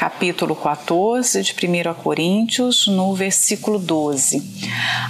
capítulo 0.00 0.56
14 0.56 1.42
de 1.42 1.52
1 1.52 1.92
Coríntios, 2.02 2.86
no 2.86 3.14
versículo 3.14 3.78
12. 3.78 4.42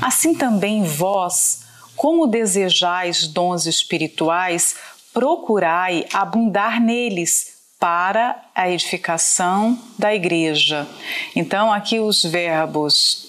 Assim 0.02 0.34
também 0.34 0.82
vós, 0.82 1.60
como 1.94 2.26
desejais 2.26 3.28
dons 3.28 3.66
espirituais, 3.66 4.74
procurai 5.14 6.06
abundar 6.12 6.80
neles 6.80 7.52
para 7.78 8.42
a 8.52 8.68
edificação 8.68 9.78
da 9.96 10.12
igreja. 10.12 10.88
Então, 11.36 11.72
aqui 11.72 12.00
os 12.00 12.24
verbos 12.24 13.28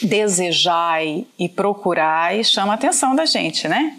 desejai 0.00 1.26
e 1.36 1.48
procurai 1.48 2.44
chama 2.44 2.74
a 2.74 2.76
atenção 2.76 3.16
da 3.16 3.26
gente, 3.26 3.66
né? 3.66 3.98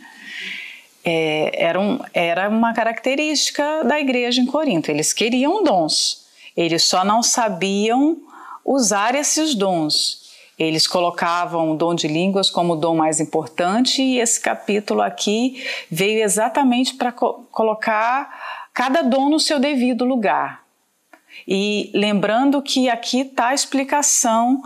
É, 1.03 1.61
era, 1.61 1.77
um, 1.77 1.99
era 2.13 2.47
uma 2.47 2.73
característica 2.73 3.83
da 3.83 3.99
igreja 3.99 4.39
em 4.39 4.45
Corinto. 4.45 4.89
Eles 4.89 5.11
queriam 5.11 5.61
dons, 5.61 6.18
eles 6.55 6.83
só 6.83 7.03
não 7.03 7.21
sabiam 7.23 8.17
usar 8.65 9.15
esses 9.15 9.55
dons. 9.55 10.29
Eles 10.57 10.85
colocavam 10.85 11.71
o 11.71 11.77
dom 11.77 11.95
de 11.95 12.07
línguas 12.07 12.49
como 12.49 12.73
o 12.73 12.75
dom 12.75 12.95
mais 12.95 13.19
importante, 13.19 14.01
e 14.01 14.19
esse 14.19 14.39
capítulo 14.39 15.01
aqui 15.01 15.63
veio 15.89 16.21
exatamente 16.21 16.95
para 16.95 17.11
co 17.11 17.45
colocar 17.51 18.67
cada 18.73 19.01
dom 19.01 19.29
no 19.29 19.39
seu 19.39 19.59
devido 19.59 20.03
lugar. 20.03 20.63
E 21.47 21.89
lembrando 21.93 22.61
que 22.61 22.89
aqui 22.89 23.21
está 23.21 23.47
a 23.47 23.53
explicação 23.53 24.61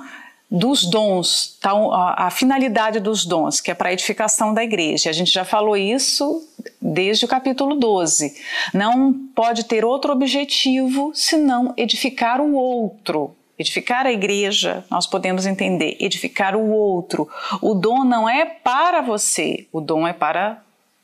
dos 0.53 0.85
dons, 0.85 1.57
tá, 1.59 1.71
a, 1.71 2.27
a 2.27 2.29
finalidade 2.29 2.99
dos 2.99 3.25
dons, 3.25 3.59
que 3.59 3.71
é 3.71 3.73
para 3.73 3.89
a 3.89 3.93
edificação 3.93 4.53
da 4.53 4.63
igreja. 4.63 5.09
A 5.09 5.13
gente 5.13 5.31
já 5.31 5.43
falou 5.43 5.75
isso 5.75 6.47
desde 6.79 7.25
o 7.25 7.27
capítulo 7.27 7.75
12. 7.75 8.35
Não 8.71 9.11
pode 9.35 9.63
ter 9.63 9.83
outro 9.83 10.13
objetivo 10.13 11.11
senão 11.15 11.73
edificar 11.75 12.39
o 12.39 12.53
outro. 12.53 13.35
Edificar 13.57 14.05
a 14.05 14.11
igreja, 14.11 14.85
nós 14.91 15.07
podemos 15.07 15.47
entender, 15.47 15.97
edificar 15.99 16.55
o 16.55 16.69
outro. 16.71 17.27
O 17.59 17.73
dom 17.73 18.03
não 18.03 18.29
é 18.29 18.45
para 18.45 19.01
você, 19.01 19.67
o 19.71 19.81
dom 19.81 20.07
é 20.07 20.13
para 20.13 20.61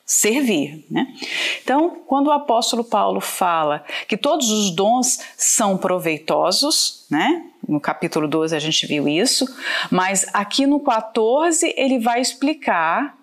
servir. 0.10 0.84
Né? 0.90 1.06
Então, 1.62 2.02
quando 2.08 2.28
o 2.28 2.32
apóstolo 2.32 2.84
Paulo 2.84 3.22
fala 3.22 3.86
que 4.08 4.18
todos 4.18 4.50
os 4.50 4.72
dons 4.72 5.20
são 5.38 5.78
proveitosos, 5.78 7.06
né? 7.12 7.46
no 7.68 7.80
capítulo 7.80 8.28
12 8.28 8.56
a 8.56 8.60
gente 8.60 8.88
viu 8.88 9.08
isso, 9.08 9.46
mas 9.92 10.26
aqui 10.34 10.66
no 10.66 10.80
14 10.80 11.72
ele 11.78 12.00
vai 12.00 12.20
explicar 12.20 13.16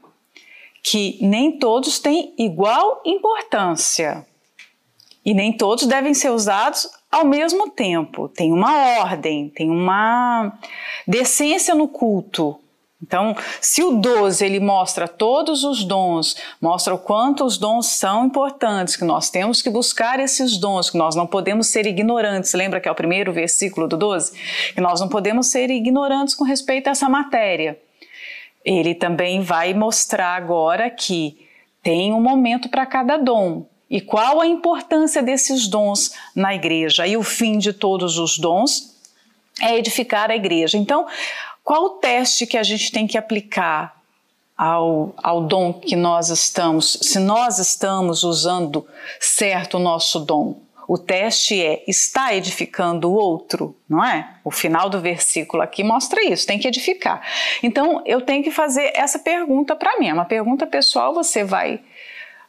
que 0.80 1.18
nem 1.20 1.58
todos 1.58 1.98
têm 1.98 2.32
igual 2.38 3.02
importância 3.04 4.24
e 5.24 5.34
nem 5.34 5.52
todos 5.52 5.86
devem 5.86 6.14
ser 6.14 6.30
usados 6.30 6.88
ao 7.10 7.24
mesmo 7.24 7.68
tempo. 7.68 8.28
Tem 8.28 8.52
uma 8.52 9.00
ordem, 9.00 9.48
tem 9.48 9.68
uma 9.68 10.56
decência 11.04 11.74
no 11.74 11.88
culto. 11.88 12.60
Então, 13.02 13.36
se 13.61 13.83
o 13.83 13.92
12 13.92 14.42
ele 14.44 14.58
mostra 14.58 15.06
todos 15.06 15.64
os 15.64 15.84
dons, 15.84 16.36
mostra 16.61 16.94
o 16.94 16.98
quanto 16.98 17.44
os 17.44 17.58
dons 17.58 17.86
são 17.88 18.25
importantes, 18.25 18.97
que 18.97 19.05
nós 19.05 19.28
temos 19.28 19.61
que 19.61 19.69
buscar 19.69 20.19
esses 20.19 20.56
dons, 20.56 20.88
que 20.88 20.97
nós 20.97 21.14
não 21.14 21.27
podemos 21.27 21.66
ser 21.66 21.86
ignorantes. 21.86 22.55
Lembra 22.55 22.80
que 22.80 22.88
é 22.88 22.91
o 22.91 22.94
primeiro 22.94 23.33
versículo 23.33 23.86
do 23.86 23.98
12? 23.98 24.33
Que 24.75 24.80
nós 24.80 24.98
não 24.98 25.08
podemos 25.08 25.48
ser 25.48 25.70
ignorantes 25.70 26.34
com 26.34 26.42
respeito 26.42 26.88
a 26.88 26.92
essa 26.92 27.08
matéria. 27.08 27.78
Ele 28.64 28.94
também 28.94 29.42
vai 29.42 29.75
mostrar 29.75 30.34
agora 30.34 30.88
que 30.88 31.47
tem 31.83 32.12
um 32.14 32.20
momento 32.20 32.69
para 32.69 32.86
cada 32.86 33.19
dom. 33.19 33.66
E 33.88 34.00
qual 34.00 34.41
a 34.41 34.47
importância 34.47 35.22
desses 35.22 35.69
dons 35.69 36.12
na 36.34 36.55
igreja? 36.55 37.06
E 37.06 37.16
o 37.16 37.22
fim 37.22 37.58
de 37.58 37.72
todos 37.72 38.19
os 38.19 38.38
dons 38.38 38.97
é 39.60 39.76
edificar 39.76 40.31
a 40.31 40.37
igreja. 40.37 40.76
Então, 40.76 41.06
qual 41.66 41.82
o 41.82 41.91
teste 41.91 42.47
que 42.47 42.56
a 42.56 42.62
gente 42.62 42.93
tem 42.93 43.09
que 43.09 43.19
aplicar 43.19 44.00
ao, 44.56 45.12
ao 45.16 45.43
dom 45.43 45.72
que 45.72 45.97
nós 45.97 46.28
estamos, 46.28 46.97
se 47.03 47.19
nós 47.19 47.59
estamos 47.59 48.22
usando 48.22 48.87
certo 49.19 49.76
o 49.76 49.81
nosso 49.81 50.21
dom? 50.21 50.60
O 50.87 50.97
teste 50.97 51.60
é: 51.60 51.82
está 51.88 52.32
edificando 52.32 53.10
o 53.10 53.15
outro, 53.15 53.76
não 53.88 54.05
é? 54.05 54.37
O 54.44 54.50
final 54.53 54.88
do 54.88 55.00
versículo 55.00 55.60
aqui 55.60 55.82
mostra 55.82 56.25
isso, 56.25 56.47
tem 56.47 56.56
que 56.56 56.69
edificar. 56.69 57.21
Então 57.60 58.00
eu 58.06 58.21
tenho 58.21 58.44
que 58.44 58.53
fazer 58.53 58.93
essa 58.94 59.19
pergunta 59.19 59.75
para 59.75 59.99
mim, 59.99 60.06
é 60.06 60.15
uma 60.15 60.25
pergunta 60.25 60.69
pessoal, 60.69 61.12
você 61.12 61.43
vai 61.43 61.81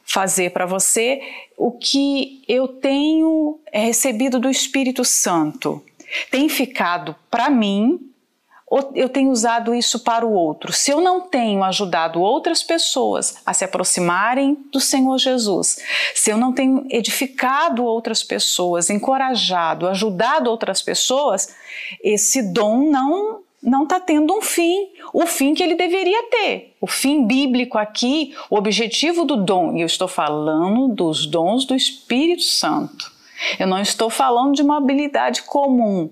fazer 0.04 0.52
para 0.52 0.64
você 0.64 1.20
o 1.56 1.72
que 1.72 2.44
eu 2.46 2.68
tenho 2.68 3.58
recebido 3.72 4.38
do 4.38 4.48
Espírito 4.48 5.04
Santo. 5.04 5.84
Tem 6.30 6.48
ficado 6.48 7.16
para 7.28 7.50
mim 7.50 8.08
eu 8.94 9.08
tenho 9.08 9.30
usado 9.30 9.74
isso 9.74 10.00
para 10.00 10.26
o 10.26 10.32
outro? 10.32 10.72
Se 10.72 10.90
eu 10.90 11.00
não 11.00 11.22
tenho 11.22 11.64
ajudado 11.64 12.20
outras 12.20 12.62
pessoas 12.62 13.36
a 13.44 13.54
se 13.54 13.64
aproximarem 13.64 14.56
do 14.70 14.78
Senhor 14.78 15.16
Jesus, 15.18 15.78
se 16.14 16.30
eu 16.30 16.36
não 16.36 16.52
tenho 16.52 16.86
edificado 16.90 17.84
outras 17.84 18.22
pessoas, 18.22 18.90
encorajado, 18.90 19.88
ajudado 19.88 20.50
outras 20.50 20.82
pessoas, 20.82 21.54
esse 22.02 22.42
dom 22.52 22.90
não 22.90 23.40
não 23.60 23.82
está 23.82 23.98
tendo 23.98 24.32
um 24.32 24.40
fim, 24.40 24.88
o 25.12 25.26
fim 25.26 25.52
que 25.52 25.64
ele 25.64 25.74
deveria 25.74 26.30
ter. 26.30 26.76
O 26.80 26.86
fim 26.86 27.26
bíblico 27.26 27.76
aqui, 27.76 28.32
o 28.48 28.56
objetivo 28.56 29.24
do 29.24 29.36
dom, 29.36 29.76
e 29.76 29.80
eu 29.80 29.86
estou 29.86 30.06
falando 30.06 30.94
dos 30.94 31.26
dons 31.26 31.64
do 31.64 31.74
Espírito 31.74 32.44
Santo. 32.44 33.10
Eu 33.58 33.66
não 33.66 33.80
estou 33.80 34.08
falando 34.08 34.54
de 34.54 34.62
uma 34.62 34.76
habilidade 34.76 35.42
comum, 35.42 36.08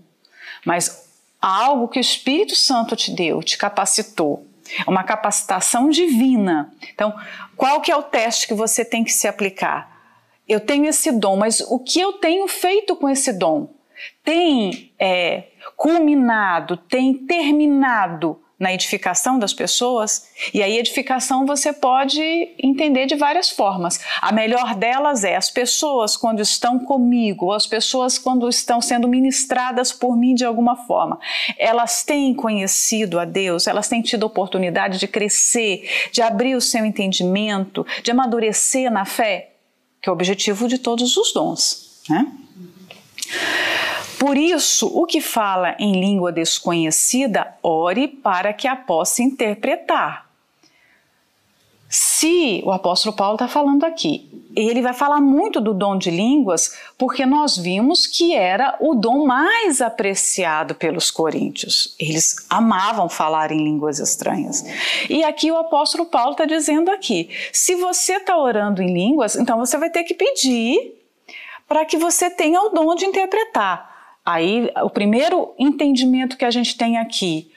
mas 0.65 1.06
algo 1.47 1.89
que 1.89 1.99
o 1.99 2.01
Espírito 2.01 2.57
Santo 2.57 2.97
te 2.97 3.11
deu, 3.11 3.43
te 3.43 3.57
capacitou. 3.57 4.45
Uma 4.87 5.05
capacitação 5.05 5.89
divina. 5.89 6.73
Então, 6.93 7.15
qual 7.57 7.81
que 7.81 7.93
é 7.93 7.97
o 7.97 8.03
teste 8.03 8.49
que 8.49 8.55
você 8.55 8.84
tem 8.84 9.05
que 9.05 9.12
se 9.12 9.29
aplicar? 9.29 9.97
Eu 10.49 10.59
tenho 10.59 10.87
esse 10.87 11.12
dom, 11.12 11.37
mas 11.37 11.61
o 11.61 11.79
que 11.79 12.01
eu 12.01 12.15
tenho 12.15 12.49
feito 12.49 12.97
com 12.97 13.09
esse 13.09 13.33
dom? 13.33 13.69
Tem 14.25 14.93
é, 14.99 15.45
culminado, 15.77 16.77
tem 16.77 17.15
terminado 17.15 18.41
na 18.59 18.72
edificação 18.72 19.39
das 19.39 19.53
pessoas. 19.53 20.28
E 20.53 20.62
aí, 20.62 20.78
edificação 20.78 21.44
você 21.44 21.72
pode 21.72 22.21
entender 22.59 23.06
de 23.06 23.15
várias 23.15 23.50
formas. 23.50 24.00
A 24.21 24.33
melhor 24.33 24.75
delas 24.75 25.25
é 25.25 25.37
as 25.37 25.50
pessoas 25.50 26.17
quando 26.17 26.41
estão 26.41 26.78
comigo, 26.78 27.53
as 27.53 27.66
pessoas 27.66 28.19
quando 28.19 28.49
estão 28.49 28.81
sendo 28.81 29.06
ministradas 29.06 29.93
por 29.93 30.16
mim 30.16 30.34
de 30.34 30.45
alguma 30.45 30.77
forma. 30.87 31.19
Elas 31.59 32.03
têm 32.03 32.34
conhecido 32.34 33.19
a 33.19 33.25
Deus, 33.25 33.66
elas 33.66 33.89
têm 33.89 34.00
tido 34.00 34.25
oportunidade 34.25 34.99
de 34.99 35.06
crescer, 35.06 35.89
de 36.11 36.22
abrir 36.22 36.55
o 36.55 36.61
seu 36.61 36.84
entendimento, 36.84 37.87
de 38.03 38.11
amadurecer 38.11 38.91
na 38.91 39.05
fé, 39.05 39.50
que 40.00 40.09
é 40.09 40.12
o 40.12 40.15
objetivo 40.15 40.66
de 40.66 40.78
todos 40.78 41.16
os 41.16 41.33
dons. 41.33 42.03
Né? 42.09 42.27
Por 44.19 44.38
isso, 44.38 44.87
o 44.87 45.04
que 45.04 45.21
fala 45.21 45.77
em 45.78 46.00
língua 46.00 46.32
desconhecida, 46.32 47.54
ore 47.62 48.09
para 48.09 48.53
que 48.53 48.66
a 48.66 48.75
possa 48.75 49.22
interpretar. 49.22 50.27
Se 51.88 52.62
o 52.65 52.72
apóstolo 52.72 53.15
Paulo 53.15 53.34
está 53.34 53.47
falando 53.47 53.84
aqui, 53.84 54.28
ele 54.56 54.82
vai 54.82 54.93
falar 54.93 55.21
muito 55.21 55.60
do 55.60 55.72
dom 55.72 55.97
de 55.97 56.10
línguas, 56.10 56.77
porque 56.99 57.25
nós 57.25 57.56
vimos 57.56 58.06
que 58.06 58.34
era 58.34 58.77
o 58.81 58.94
dom 58.94 59.27
mais 59.27 59.81
apreciado 59.81 60.75
pelos 60.75 61.10
coríntios. 61.10 61.94
Eles 62.00 62.47
amavam 62.50 63.09
falar 63.09 63.53
em 63.53 63.62
línguas 63.62 63.98
estranhas. 63.98 64.65
E 65.09 65.22
aqui 65.22 65.50
o 65.50 65.59
apóstolo 65.59 66.06
Paulo 66.06 66.33
está 66.33 66.44
dizendo 66.44 66.91
aqui: 66.91 67.31
se 67.53 67.77
você 67.77 68.15
está 68.15 68.37
orando 68.37 68.83
em 68.83 68.93
línguas, 68.93 69.36
então 69.36 69.59
você 69.59 69.78
vai 69.78 69.91
ter 69.91 70.03
que 70.04 70.15
pedir 70.15 70.95
para 71.68 71.84
que 71.84 71.97
você 71.97 72.30
tenha 72.30 72.60
o 72.63 72.71
dom 72.71 72.95
de 72.95 73.04
interpretar. 73.04 73.96
Aí, 74.27 74.69
o 74.83 74.91
primeiro 74.91 75.55
entendimento 75.57 76.37
que 76.37 76.45
a 76.45 76.51
gente 76.51 76.77
tem 76.77 76.99
aqui, 76.99 77.53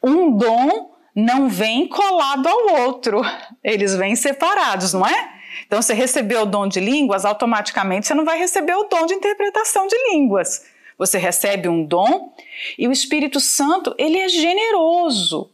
um 0.00 0.30
dom 0.30 0.92
não 1.12 1.48
vem 1.48 1.88
colado 1.88 2.46
ao 2.46 2.86
outro, 2.86 3.20
eles 3.62 3.96
vêm 3.96 4.14
separados, 4.14 4.92
não 4.92 5.04
é? 5.04 5.32
Então, 5.66 5.82
você 5.82 5.92
recebeu 5.92 6.42
o 6.42 6.46
dom 6.46 6.68
de 6.68 6.78
línguas, 6.78 7.24
automaticamente 7.24 8.06
você 8.06 8.14
não 8.14 8.24
vai 8.24 8.38
receber 8.38 8.74
o 8.76 8.84
dom 8.84 9.04
de 9.04 9.14
interpretação 9.14 9.88
de 9.88 9.96
línguas. 10.12 10.64
Você 10.96 11.18
recebe 11.18 11.68
um 11.68 11.84
dom 11.84 12.32
e 12.78 12.86
o 12.86 12.92
Espírito 12.92 13.40
Santo, 13.40 13.92
ele 13.98 14.18
é 14.18 14.28
generoso. 14.28 15.50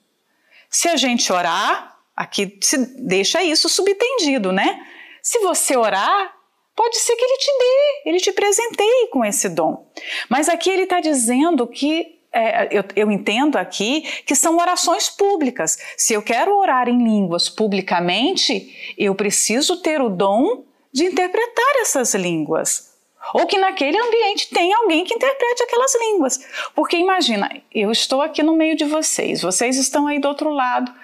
Se 0.69 0.87
a 0.87 0.97
gente 0.97 1.33
orar, 1.33 1.97
aqui 2.15 2.59
se 2.61 2.77
deixa 3.07 3.43
isso 3.43 3.71
subtendido, 3.71 4.53
né? 4.53 4.87
Se 5.23 5.39
você 5.39 5.77
orar, 5.77 6.35
Pode 6.79 6.97
ser 6.97 7.17
que 7.17 7.25
ele 7.25 7.39
te 7.39 7.51
dê, 7.59 8.09
ele 8.09 8.21
te 8.21 8.31
presenteie 8.31 9.09
com 9.11 9.25
esse 9.25 9.49
dom. 9.49 9.85
Mas 10.29 10.49
aqui 10.49 10.71
ele 10.71 10.85
está 10.85 11.01
dizendo 11.01 11.67
que 11.67 12.21
é, 12.33 12.69
eu, 12.71 12.85
eu, 12.95 13.11
entendo 13.11 13.57
aqui 13.57 14.03
que 14.25 14.37
são 14.37 14.57
orações 14.57 15.11
públicas. 15.11 15.77
Se 15.97 16.15
eu 16.15 16.23
quero 16.23 16.57
orar 16.57 16.89
em 16.89 17.03
línguas 17.03 17.49
publicamente, 17.49 18.95
eu 18.97 19.13
preciso 19.13 19.83
ter 19.83 20.01
o 20.01 20.09
dom 20.09 20.63
de 20.93 21.07
interpretar 21.07 21.81
essas 21.81 22.15
línguas. 22.15 22.95
ou 23.35 23.45
que 23.45 23.59
naquele 23.59 23.99
ambiente 23.99 24.49
tem 24.49 24.73
alguém 24.73 25.05
que 25.05 25.15
interprete 25.15 25.65
aquelas 25.65 25.93
línguas. 25.99 26.39
Porque 26.77 26.97
imagina, 26.97 27.61
eu 27.75 27.91
estou 27.91 28.23
aqui 28.23 28.41
no 28.41 28.55
meio 28.55 28.77
de 28.77 28.85
vocês, 28.85 29.43
vocês 29.43 29.77
estão 29.77 30.07
aí 30.07 30.21
do 30.21 30.29
outro 30.29 30.51
lado. 30.51 30.95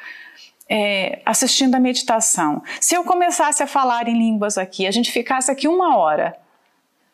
É, 0.69 1.21
assistindo 1.27 1.75
a 1.75 1.81
meditação. 1.81 2.63
Se 2.81 2.95
eu 2.95 3.05
começasse 3.05 3.63
a 3.63 3.67
falar 3.67 4.09
em 4.09 4.17
línguas 4.17 4.57
aqui, 4.57 4.87
a 4.87 4.91
gente 4.91 5.13
ficasse 5.13 5.51
aqui 5.51 5.69
uma 5.69 5.99
hora, 5.99 6.35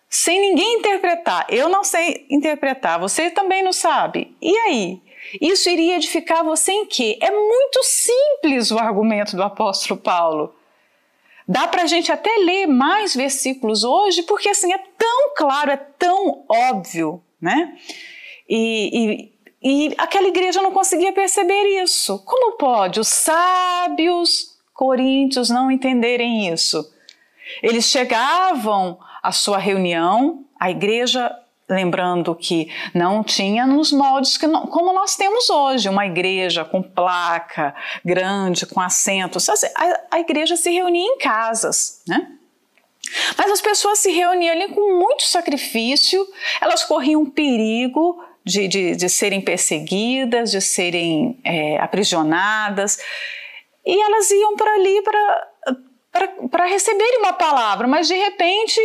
sem 0.08 0.41
ninguém 0.41 0.79
interpretar, 0.79 1.47
eu 1.49 1.69
não 1.69 1.82
sei 1.82 2.26
interpretar, 2.31 3.00
você 3.00 3.29
também 3.29 3.62
não 3.62 3.73
sabe, 3.73 4.37
e 4.41 4.56
aí? 4.56 5.02
Isso 5.41 5.69
iria 5.69 5.97
edificar 5.97 6.44
você 6.44 6.73
em 6.73 6.87
quê? 6.87 7.19
É 7.20 7.31
muito 7.31 7.82
simples 7.82 8.70
o 8.70 8.79
argumento 8.79 9.37
do 9.37 9.43
apóstolo 9.43 10.00
Paulo. 10.00 10.55
Dá 11.47 11.67
para 11.67 11.82
a 11.82 11.87
gente 11.87 12.11
até 12.11 12.31
ler 12.38 12.67
mais 12.67 13.14
versículos 13.14 13.85
hoje, 13.85 14.23
porque 14.23 14.49
assim 14.49 14.73
é 14.73 14.79
tão 14.97 15.35
claro, 15.37 15.70
é 15.70 15.76
tão 15.76 16.44
óbvio, 16.49 17.23
né? 17.41 17.76
E, 18.49 19.29
e, 19.62 19.94
aquela 19.98 20.28
igreja 20.28 20.62
não 20.62 20.72
conseguia 20.72 21.12
perceber 21.12 21.82
isso. 21.82 22.18
Como 22.24 22.56
pode 22.56 22.98
os 22.98 23.08
sábios 23.08 24.58
coríntios 24.72 25.50
não 25.50 25.70
entenderem 25.70 26.48
isso? 26.52 26.90
Eles 27.62 27.84
chegavam 27.84 28.98
à 29.22 29.32
sua 29.32 29.58
reunião, 29.58 30.44
a 30.58 30.70
igreja 30.70 31.36
lembrando 31.68 32.34
que 32.34 32.68
não 32.92 33.22
tinha 33.22 33.64
nos 33.64 33.92
moldes 33.92 34.36
que 34.36 34.48
como 34.48 34.92
nós 34.92 35.14
temos 35.14 35.48
hoje, 35.48 35.88
uma 35.88 36.04
igreja 36.04 36.64
com 36.64 36.82
placa 36.82 37.74
grande, 38.04 38.66
com 38.66 38.80
assentos. 38.80 39.48
A, 39.48 39.54
a 40.10 40.20
igreja 40.20 40.56
se 40.56 40.70
reunia 40.70 41.06
em 41.06 41.18
casas, 41.18 42.02
né? 42.08 42.32
Mas 43.36 43.50
as 43.50 43.60
pessoas 43.60 43.98
se 43.98 44.10
reuniam 44.10 44.52
ali 44.52 44.68
com 44.68 44.98
muito 44.98 45.22
sacrifício, 45.22 46.26
elas 46.60 46.84
corriam 46.84 47.24
perigo 47.26 48.22
de, 48.44 48.69
de, 48.69 48.96
de 48.96 49.08
serem 49.08 49.40
perseguidas, 49.40 50.50
de 50.50 50.60
serem 50.60 51.38
é, 51.44 51.78
aprisionadas, 51.78 52.98
e 53.84 54.00
elas 54.00 54.31
iam 54.31 54.56
para 54.56 54.75
ali 54.75 55.02
para 56.50 56.66
receberem 56.66 57.19
uma 57.19 57.32
palavra, 57.32 57.87
mas 57.87 58.08
de 58.08 58.14
repente 58.14 58.81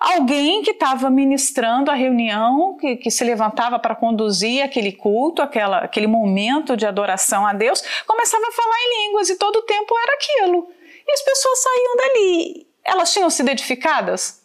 alguém 0.00 0.62
que 0.62 0.72
estava 0.72 1.08
ministrando 1.08 1.90
a 1.90 1.94
reunião, 1.94 2.76
que, 2.78 2.96
que 2.96 3.10
se 3.10 3.24
levantava 3.24 3.78
para 3.78 3.94
conduzir 3.94 4.62
aquele 4.62 4.92
culto, 4.92 5.40
aquela, 5.40 5.78
aquele 5.78 6.06
momento 6.06 6.76
de 6.76 6.86
adoração 6.86 7.46
a 7.46 7.52
Deus, 7.52 7.82
começava 8.06 8.46
a 8.48 8.52
falar 8.52 8.76
em 8.76 9.06
línguas 9.06 9.30
e 9.30 9.36
todo 9.36 9.56
o 9.56 9.62
tempo 9.62 9.94
era 10.02 10.14
aquilo. 10.14 10.68
E 11.06 11.12
as 11.12 11.22
pessoas 11.22 11.62
saíam 11.62 11.96
dali. 11.96 12.66
Elas 12.84 13.12
tinham 13.12 13.30
sido 13.30 13.50
edificadas? 13.50 14.43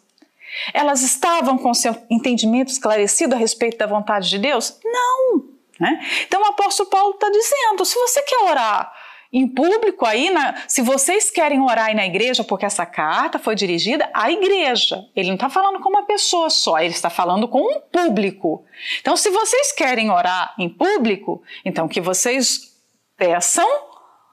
Elas 0.72 1.02
estavam 1.02 1.58
com 1.58 1.72
seu 1.74 1.96
entendimento 2.10 2.68
esclarecido 2.68 3.34
a 3.34 3.38
respeito 3.38 3.78
da 3.78 3.86
vontade 3.86 4.28
de 4.28 4.38
Deus? 4.38 4.78
Não! 4.84 5.44
Né? 5.78 5.98
Então 6.26 6.42
o 6.42 6.46
apóstolo 6.46 6.90
Paulo 6.90 7.14
está 7.14 7.30
dizendo: 7.30 7.84
se 7.84 7.94
você 7.94 8.22
quer 8.22 8.42
orar 8.44 8.92
em 9.32 9.46
público 9.46 10.04
aí, 10.04 10.28
na, 10.28 10.62
se 10.66 10.82
vocês 10.82 11.30
querem 11.30 11.60
orar 11.62 11.86
aí 11.86 11.94
na 11.94 12.04
igreja, 12.04 12.42
porque 12.42 12.66
essa 12.66 12.84
carta 12.84 13.38
foi 13.38 13.54
dirigida 13.54 14.10
à 14.12 14.30
igreja. 14.30 15.06
Ele 15.14 15.28
não 15.28 15.36
está 15.36 15.48
falando 15.48 15.80
com 15.80 15.88
uma 15.88 16.04
pessoa 16.04 16.50
só, 16.50 16.78
ele 16.78 16.92
está 16.92 17.08
falando 17.08 17.46
com 17.46 17.60
um 17.60 17.80
público. 17.80 18.64
Então, 19.00 19.16
se 19.16 19.30
vocês 19.30 19.72
querem 19.72 20.10
orar 20.10 20.54
em 20.58 20.68
público, 20.68 21.42
então 21.64 21.86
que 21.86 22.00
vocês 22.00 22.76
peçam 23.16 23.68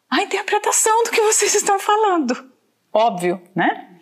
a 0.09 0.21
interpretação 0.21 1.03
do 1.03 1.11
que 1.11 1.21
vocês 1.21 1.53
estão 1.53 1.77
falando. 1.79 2.51
Óbvio, 2.91 3.41
né? 3.55 3.99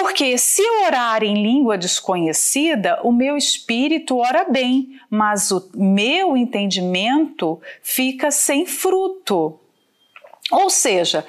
Porque 0.00 0.38
se 0.38 0.62
eu 0.62 0.84
orar 0.84 1.24
em 1.24 1.42
língua 1.42 1.76
desconhecida, 1.76 3.00
o 3.02 3.10
meu 3.10 3.36
espírito 3.36 4.18
ora 4.18 4.44
bem, 4.44 5.00
mas 5.10 5.50
o 5.50 5.68
meu 5.74 6.36
entendimento 6.36 7.60
fica 7.82 8.30
sem 8.30 8.64
fruto. 8.64 9.58
Ou 10.52 10.70
seja, 10.70 11.26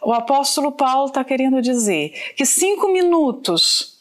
o 0.00 0.12
apóstolo 0.12 0.70
Paulo 0.70 1.06
está 1.06 1.24
querendo 1.24 1.60
dizer 1.60 2.10
que 2.36 2.46
cinco 2.46 2.92
minutos 2.92 3.98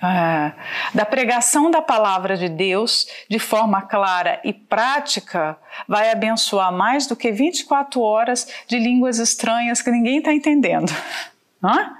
ah, 0.00 0.52
da 0.94 1.06
pregação 1.06 1.70
da 1.70 1.80
palavra 1.80 2.36
de 2.36 2.50
Deus 2.50 3.08
de 3.30 3.38
forma 3.38 3.80
clara 3.80 4.40
e 4.44 4.52
prática 4.52 5.56
vai 5.88 6.10
abençoar 6.10 6.70
mais 6.70 7.06
do 7.06 7.16
que 7.16 7.32
24 7.32 7.98
horas 8.00 8.46
de 8.66 8.78
línguas 8.78 9.18
estranhas 9.18 9.80
que 9.80 9.90
ninguém 9.90 10.18
está 10.18 10.34
entendendo. 10.34 10.92
Não 11.62 11.70
é? 11.70 11.97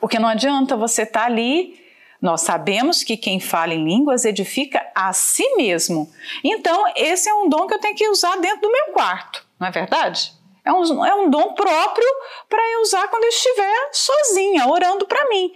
Porque 0.00 0.18
não 0.18 0.28
adianta 0.28 0.76
você 0.76 1.02
estar 1.02 1.20
tá 1.20 1.26
ali. 1.26 1.78
Nós 2.20 2.40
sabemos 2.40 3.04
que 3.04 3.16
quem 3.16 3.38
fala 3.38 3.74
em 3.74 3.84
línguas 3.84 4.24
edifica 4.24 4.84
a 4.94 5.12
si 5.12 5.56
mesmo. 5.56 6.10
Então, 6.42 6.84
esse 6.96 7.28
é 7.28 7.34
um 7.34 7.48
dom 7.48 7.66
que 7.66 7.74
eu 7.74 7.78
tenho 7.78 7.94
que 7.94 8.08
usar 8.08 8.36
dentro 8.36 8.62
do 8.62 8.72
meu 8.72 8.92
quarto, 8.92 9.46
não 9.58 9.68
é 9.68 9.70
verdade? 9.70 10.32
É 10.64 10.72
um, 10.72 11.04
é 11.04 11.14
um 11.14 11.30
dom 11.30 11.54
próprio 11.54 12.08
para 12.48 12.62
eu 12.72 12.82
usar 12.82 13.08
quando 13.08 13.24
eu 13.24 13.30
estiver 13.30 13.88
sozinha, 13.92 14.66
orando 14.66 15.06
para 15.06 15.28
mim. 15.28 15.52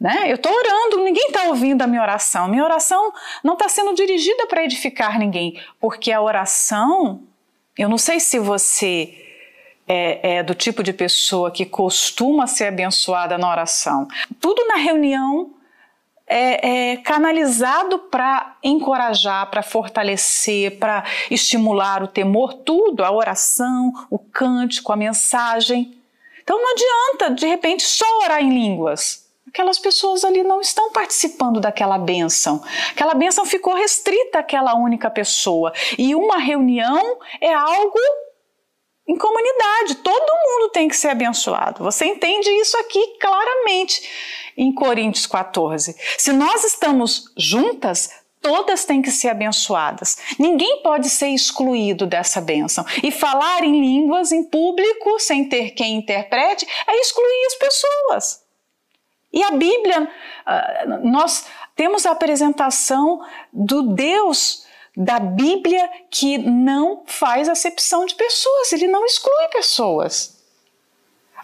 Né? 0.00 0.24
Eu 0.26 0.36
estou 0.36 0.50
orando, 0.50 1.04
ninguém 1.04 1.26
está 1.26 1.44
ouvindo 1.44 1.82
a 1.82 1.86
minha 1.86 2.00
oração. 2.00 2.48
Minha 2.48 2.64
oração 2.64 3.12
não 3.44 3.52
está 3.52 3.68
sendo 3.68 3.94
dirigida 3.94 4.46
para 4.46 4.64
edificar 4.64 5.18
ninguém, 5.18 5.62
porque 5.78 6.10
a 6.10 6.22
oração, 6.22 7.22
eu 7.76 7.88
não 7.88 7.98
sei 7.98 8.18
se 8.18 8.38
você 8.38 9.29
é, 9.92 10.36
é 10.36 10.42
do 10.44 10.54
tipo 10.54 10.84
de 10.84 10.92
pessoa 10.92 11.50
que 11.50 11.66
costuma 11.66 12.46
ser 12.46 12.66
abençoada 12.66 13.36
na 13.36 13.50
oração. 13.50 14.06
Tudo 14.40 14.64
na 14.68 14.76
reunião 14.76 15.50
é, 16.28 16.92
é, 16.92 16.96
canalizado 16.98 17.98
para 17.98 18.56
encorajar, 18.62 19.50
para 19.50 19.64
fortalecer, 19.64 20.78
para 20.78 21.02
estimular 21.28 22.04
o 22.04 22.06
temor, 22.06 22.54
tudo, 22.54 23.02
a 23.02 23.10
oração, 23.10 23.92
o 24.08 24.16
cântico, 24.16 24.92
a 24.92 24.96
mensagem. 24.96 25.98
Então 26.40 26.56
não 26.56 26.70
adianta, 26.70 27.34
de 27.34 27.48
repente, 27.48 27.82
só 27.82 28.04
orar 28.22 28.40
em 28.40 28.50
línguas. 28.50 29.28
Aquelas 29.48 29.80
pessoas 29.80 30.22
ali 30.22 30.44
não 30.44 30.60
estão 30.60 30.92
participando 30.92 31.60
daquela 31.60 31.98
bênção. 31.98 32.62
Aquela 32.92 33.14
bênção 33.14 33.44
ficou 33.44 33.74
restrita 33.74 34.38
àquela 34.38 34.76
única 34.76 35.10
pessoa. 35.10 35.72
E 35.98 36.14
uma 36.14 36.38
reunião 36.38 37.18
é 37.40 37.52
algo 37.52 37.98
em 39.10 39.16
comunidade. 39.16 39.96
Todo 39.96 40.38
mundo 40.46 40.70
tem 40.70 40.88
que 40.88 40.96
ser 40.96 41.08
abençoado. 41.08 41.82
Você 41.82 42.04
entende 42.04 42.48
isso 42.48 42.76
aqui 42.78 43.18
claramente 43.18 44.08
em 44.56 44.72
Coríntios 44.72 45.26
14. 45.26 45.96
Se 46.16 46.32
nós 46.32 46.62
estamos 46.62 47.24
juntas, 47.36 48.10
todas 48.40 48.84
têm 48.84 49.02
que 49.02 49.10
ser 49.10 49.30
abençoadas. 49.30 50.16
Ninguém 50.38 50.80
pode 50.82 51.10
ser 51.10 51.28
excluído 51.28 52.06
dessa 52.06 52.40
bênção. 52.40 52.84
E 53.02 53.10
falar 53.10 53.64
em 53.64 53.80
línguas 53.80 54.30
em 54.30 54.44
público, 54.44 55.18
sem 55.18 55.48
ter 55.48 55.70
quem 55.70 55.96
interprete, 55.96 56.64
é 56.86 57.00
excluir 57.00 57.46
as 57.46 57.54
pessoas. 57.56 58.44
E 59.32 59.42
a 59.42 59.50
Bíblia, 59.50 60.08
ah, 60.46 60.84
nós 61.02 61.46
temos 61.74 62.06
a 62.06 62.12
apresentação 62.12 63.20
do 63.52 63.82
Deus 63.94 64.59
da 64.96 65.18
Bíblia 65.18 65.88
que 66.10 66.38
não 66.38 67.02
faz 67.06 67.48
acepção 67.48 68.04
de 68.04 68.14
pessoas, 68.14 68.72
ele 68.72 68.88
não 68.88 69.04
exclui 69.04 69.48
pessoas. 69.52 70.38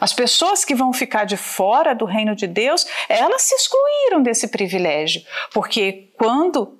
As 0.01 0.13
pessoas 0.13 0.65
que 0.65 0.75
vão 0.75 0.93
ficar 0.93 1.25
de 1.25 1.37
fora 1.37 1.95
do 1.95 2.05
reino 2.05 2.35
de 2.35 2.47
Deus, 2.47 2.87
elas 3.09 3.43
se 3.43 3.55
excluíram 3.55 4.23
desse 4.23 4.49
privilégio, 4.49 5.23
porque 5.53 6.11
quando 6.19 6.79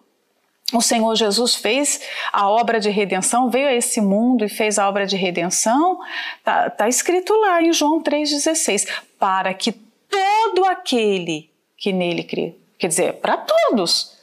o 0.73 0.83
Senhor 0.83 1.15
Jesus 1.15 1.55
fez 1.55 2.01
a 2.33 2.49
obra 2.51 2.81
de 2.81 2.91
redenção, 2.91 3.49
veio 3.49 3.69
a 3.69 3.73
esse 3.73 4.01
mundo 4.01 4.45
e 4.45 4.49
fez 4.49 4.79
a 4.79 4.89
obra 4.89 5.07
de 5.07 5.17
redenção, 5.17 6.01
está 6.39 6.69
tá 6.69 6.89
escrito 6.89 7.33
lá 7.35 7.63
em 7.63 7.73
João 7.73 8.03
3,16, 8.03 8.87
para 9.19 9.55
que 9.55 9.73
todo 9.73 10.65
aquele 10.65 11.51
que 11.77 11.93
nele 11.93 12.25
crê, 12.25 12.55
quer 12.79 12.89
dizer, 12.89 13.15
para 13.15 13.37
todos, 13.37 14.16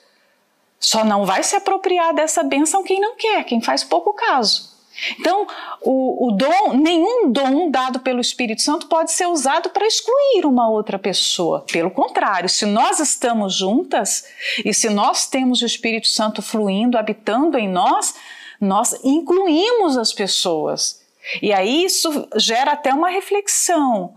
só 0.84 1.06
não 1.06 1.26
vai 1.26 1.42
se 1.44 1.56
apropriar 1.56 2.14
dessa 2.14 2.44
bênção 2.44 2.84
quem 2.84 3.00
não 3.00 3.16
quer, 3.16 3.46
quem 3.46 3.62
faz 3.62 3.86
pouco 3.86 4.12
caso. 4.12 4.74
Então, 5.18 5.48
o, 5.82 6.28
o, 6.28 6.32
dom, 6.32 6.74
nenhum 6.74 7.32
dom 7.32 7.72
dado 7.72 8.02
pelo 8.02 8.20
Espírito 8.20 8.62
Santo 8.62 8.88
pode 8.88 9.12
ser 9.12 9.28
usado 9.28 9.70
para 9.70 9.88
excluir 9.88 10.46
uma 10.46 10.70
outra 10.70 11.00
pessoa. 11.00 11.66
Pelo 11.72 11.90
contrário, 11.90 12.50
se 12.50 12.66
nós 12.66 13.00
estamos 13.00 13.56
juntas 13.56 14.26
e 14.64 14.74
se 14.74 14.90
nós 14.90 15.26
temos 15.26 15.62
o 15.62 15.66
Espírito 15.66 16.10
Santo 16.10 16.42
fluindo, 16.42 16.98
habitando 16.98 17.58
em 17.58 17.68
nós, 17.68 18.14
nós 18.60 18.94
incluímos 19.04 19.98
as 19.98 20.12
pessoas. 20.14 21.02
E 21.42 21.54
aí 21.54 21.86
isso 21.86 22.28
gera 22.36 22.74
até 22.74 22.94
uma 22.94 23.10
reflexão. 23.10 24.16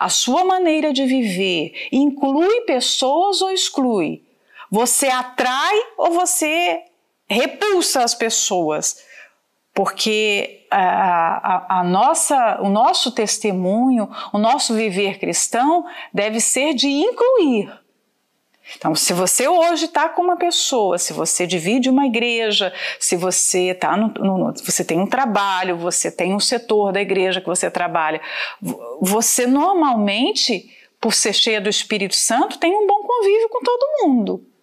A 0.00 0.08
sua 0.08 0.44
maneira 0.44 0.92
de 0.92 1.04
viver 1.04 1.88
inclui 1.92 2.62
pessoas 2.62 3.42
ou 3.42 3.50
exclui? 3.50 4.25
Você 4.70 5.08
atrai 5.08 5.76
ou 5.96 6.12
você 6.12 6.82
repulsa 7.28 8.02
as 8.02 8.14
pessoas? 8.14 9.04
Porque 9.74 10.66
a, 10.70 10.78
a, 10.78 11.80
a, 11.80 11.84
nossa, 11.84 12.60
o 12.62 12.68
nosso 12.68 13.12
testemunho, 13.12 14.08
o 14.32 14.38
nosso 14.38 14.74
viver 14.74 15.18
cristão 15.18 15.84
deve 16.12 16.40
ser 16.40 16.72
de 16.74 16.88
incluir, 16.88 17.70
Então, 18.74 18.94
se 18.94 19.12
você 19.12 19.46
hoje 19.46 19.84
está 19.84 20.08
com 20.08 20.22
uma 20.22 20.36
pessoa, 20.36 20.96
se 20.98 21.12
você 21.12 21.46
divide 21.46 21.90
uma 21.90 22.06
igreja, 22.06 22.72
se 22.98 23.16
você 23.16 23.74
tá 23.74 23.96
no, 23.96 24.08
no, 24.08 24.54
você 24.54 24.82
tem 24.82 24.98
um 24.98 25.06
trabalho, 25.06 25.76
você 25.76 26.10
tem 26.10 26.34
um 26.34 26.40
setor 26.40 26.92
da 26.92 27.00
igreja 27.00 27.40
que 27.40 27.46
você 27.46 27.70
trabalha, 27.70 28.20
você 29.00 29.46
normalmente, 29.46 30.74
por 30.98 31.12
ser 31.12 31.34
cheia 31.34 31.60
do 31.60 31.68
Espírito 31.68 32.16
Santo, 32.16 32.58
tem 32.58 32.74
um 32.74 32.86
bom 32.86 33.02
convívio 33.02 33.48
com 33.50 33.62
todo 33.62 33.86
mundo. 34.02 34.55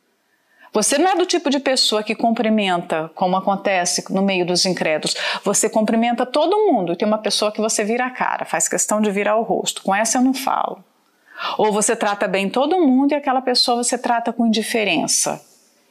Você 0.74 0.98
não 0.98 1.12
é 1.12 1.16
do 1.16 1.26
tipo 1.26 1.52
de 1.52 1.60
pessoa 1.60 2.02
que 2.02 2.16
cumprimenta, 2.16 3.12
como 3.14 3.38
acontece 3.38 4.04
no 4.12 4.24
meio 4.24 4.44
dos 4.44 4.66
incrédulos. 4.66 5.16
Você 5.44 5.70
cumprimenta 5.70 6.26
todo 6.26 6.58
mundo 6.58 6.96
tem 6.96 7.08
uma 7.08 7.20
pessoa 7.20 7.52
que 7.52 7.62
você 7.62 7.84
vira 7.84 8.08
a 8.08 8.10
cara, 8.10 8.44
faz 8.44 8.68
questão 8.68 9.00
de 9.00 9.12
virar 9.12 9.36
o 9.36 9.44
rosto. 9.44 9.84
Com 9.84 9.94
essa 9.94 10.18
eu 10.18 10.24
não 10.24 10.34
falo. 10.34 10.84
Ou 11.60 11.72
você 11.72 11.96
trata 11.96 12.28
bem 12.28 12.50
todo 12.50 12.82
mundo 12.82 13.12
e 13.12 13.16
aquela 13.16 13.42
pessoa 13.42 13.84
você 13.84 13.98
trata 13.98 14.34
com 14.34 14.48
indiferença. 14.48 15.44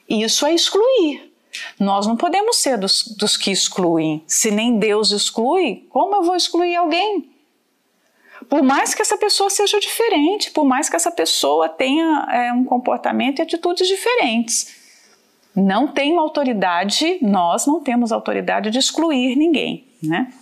Isso 0.08 0.44
é 0.44 0.52
excluir. 0.52 1.32
Nós 1.78 2.06
não 2.06 2.16
podemos 2.16 2.56
ser 2.56 2.76
dos, 2.76 3.04
dos 3.16 3.36
que 3.36 3.52
excluem. 3.52 4.24
Se 4.26 4.50
nem 4.50 4.78
Deus 4.78 5.12
exclui, 5.12 5.86
como 5.90 6.16
eu 6.16 6.22
vou 6.22 6.34
excluir 6.34 6.74
alguém? 6.74 7.31
Por 8.48 8.62
mais 8.62 8.94
que 8.94 9.02
essa 9.02 9.16
pessoa 9.16 9.50
seja 9.50 9.78
diferente, 9.78 10.50
por 10.50 10.64
mais 10.64 10.88
que 10.88 10.96
essa 10.96 11.10
pessoa 11.10 11.68
tenha 11.68 12.26
é, 12.30 12.52
um 12.52 12.64
comportamento 12.64 13.38
e 13.38 13.42
atitudes 13.42 13.86
diferentes. 13.86 14.80
Não 15.54 15.86
tenho 15.88 16.18
autoridade, 16.18 17.18
nós 17.20 17.66
não 17.66 17.82
temos 17.82 18.10
autoridade 18.10 18.70
de 18.70 18.78
excluir 18.78 19.36
ninguém, 19.36 19.86
né? 20.02 20.32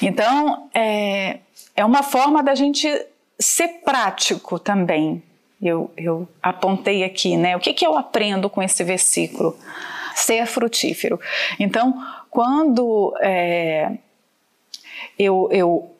Então, 0.00 0.68
é, 0.72 1.40
é 1.76 1.84
uma 1.84 2.02
forma 2.02 2.42
da 2.42 2.54
gente 2.54 2.88
ser 3.38 3.68
prático 3.84 4.58
também. 4.58 5.22
Eu, 5.60 5.90
eu 5.96 6.28
apontei 6.42 7.04
aqui, 7.04 7.36
né? 7.36 7.56
O 7.56 7.60
que, 7.60 7.74
que 7.74 7.86
eu 7.86 7.96
aprendo 7.96 8.48
com 8.48 8.62
esse 8.62 8.82
versículo? 8.82 9.56
Ser 10.14 10.46
frutífero. 10.46 11.20
Então, 11.58 12.02
quando 12.30 13.14
é, 13.20 13.98
eu, 15.18 15.48
eu 15.52 15.94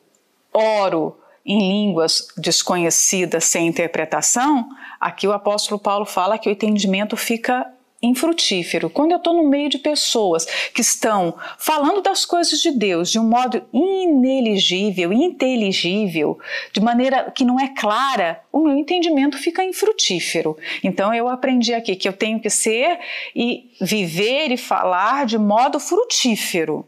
oro 0.58 1.16
em 1.44 1.58
línguas 1.58 2.28
desconhecidas 2.36 3.44
sem 3.44 3.66
interpretação, 3.66 4.68
aqui 5.00 5.26
o 5.26 5.32
apóstolo 5.32 5.80
Paulo 5.80 6.04
fala 6.04 6.36
que 6.36 6.48
o 6.48 6.52
entendimento 6.52 7.16
fica 7.16 7.66
infrutífero. 8.02 8.88
Quando 8.88 9.12
eu 9.12 9.16
estou 9.16 9.34
no 9.34 9.48
meio 9.48 9.68
de 9.68 9.78
pessoas 9.78 10.44
que 10.72 10.80
estão 10.80 11.34
falando 11.58 12.00
das 12.00 12.24
coisas 12.24 12.60
de 12.60 12.70
Deus 12.70 13.10
de 13.10 13.18
um 13.18 13.24
modo 13.24 13.62
ineligível, 13.72 15.12
inteligível, 15.12 16.38
de 16.72 16.80
maneira 16.80 17.30
que 17.30 17.44
não 17.44 17.58
é 17.58 17.68
clara, 17.68 18.40
o 18.52 18.60
meu 18.60 18.76
entendimento 18.76 19.36
fica 19.36 19.64
infrutífero. 19.64 20.56
Então 20.84 21.12
eu 21.12 21.28
aprendi 21.28 21.74
aqui 21.74 21.96
que 21.96 22.08
eu 22.08 22.12
tenho 22.12 22.38
que 22.38 22.50
ser 22.50 22.98
e 23.34 23.70
viver 23.80 24.52
e 24.52 24.56
falar 24.56 25.26
de 25.26 25.38
modo 25.38 25.80
frutífero. 25.80 26.86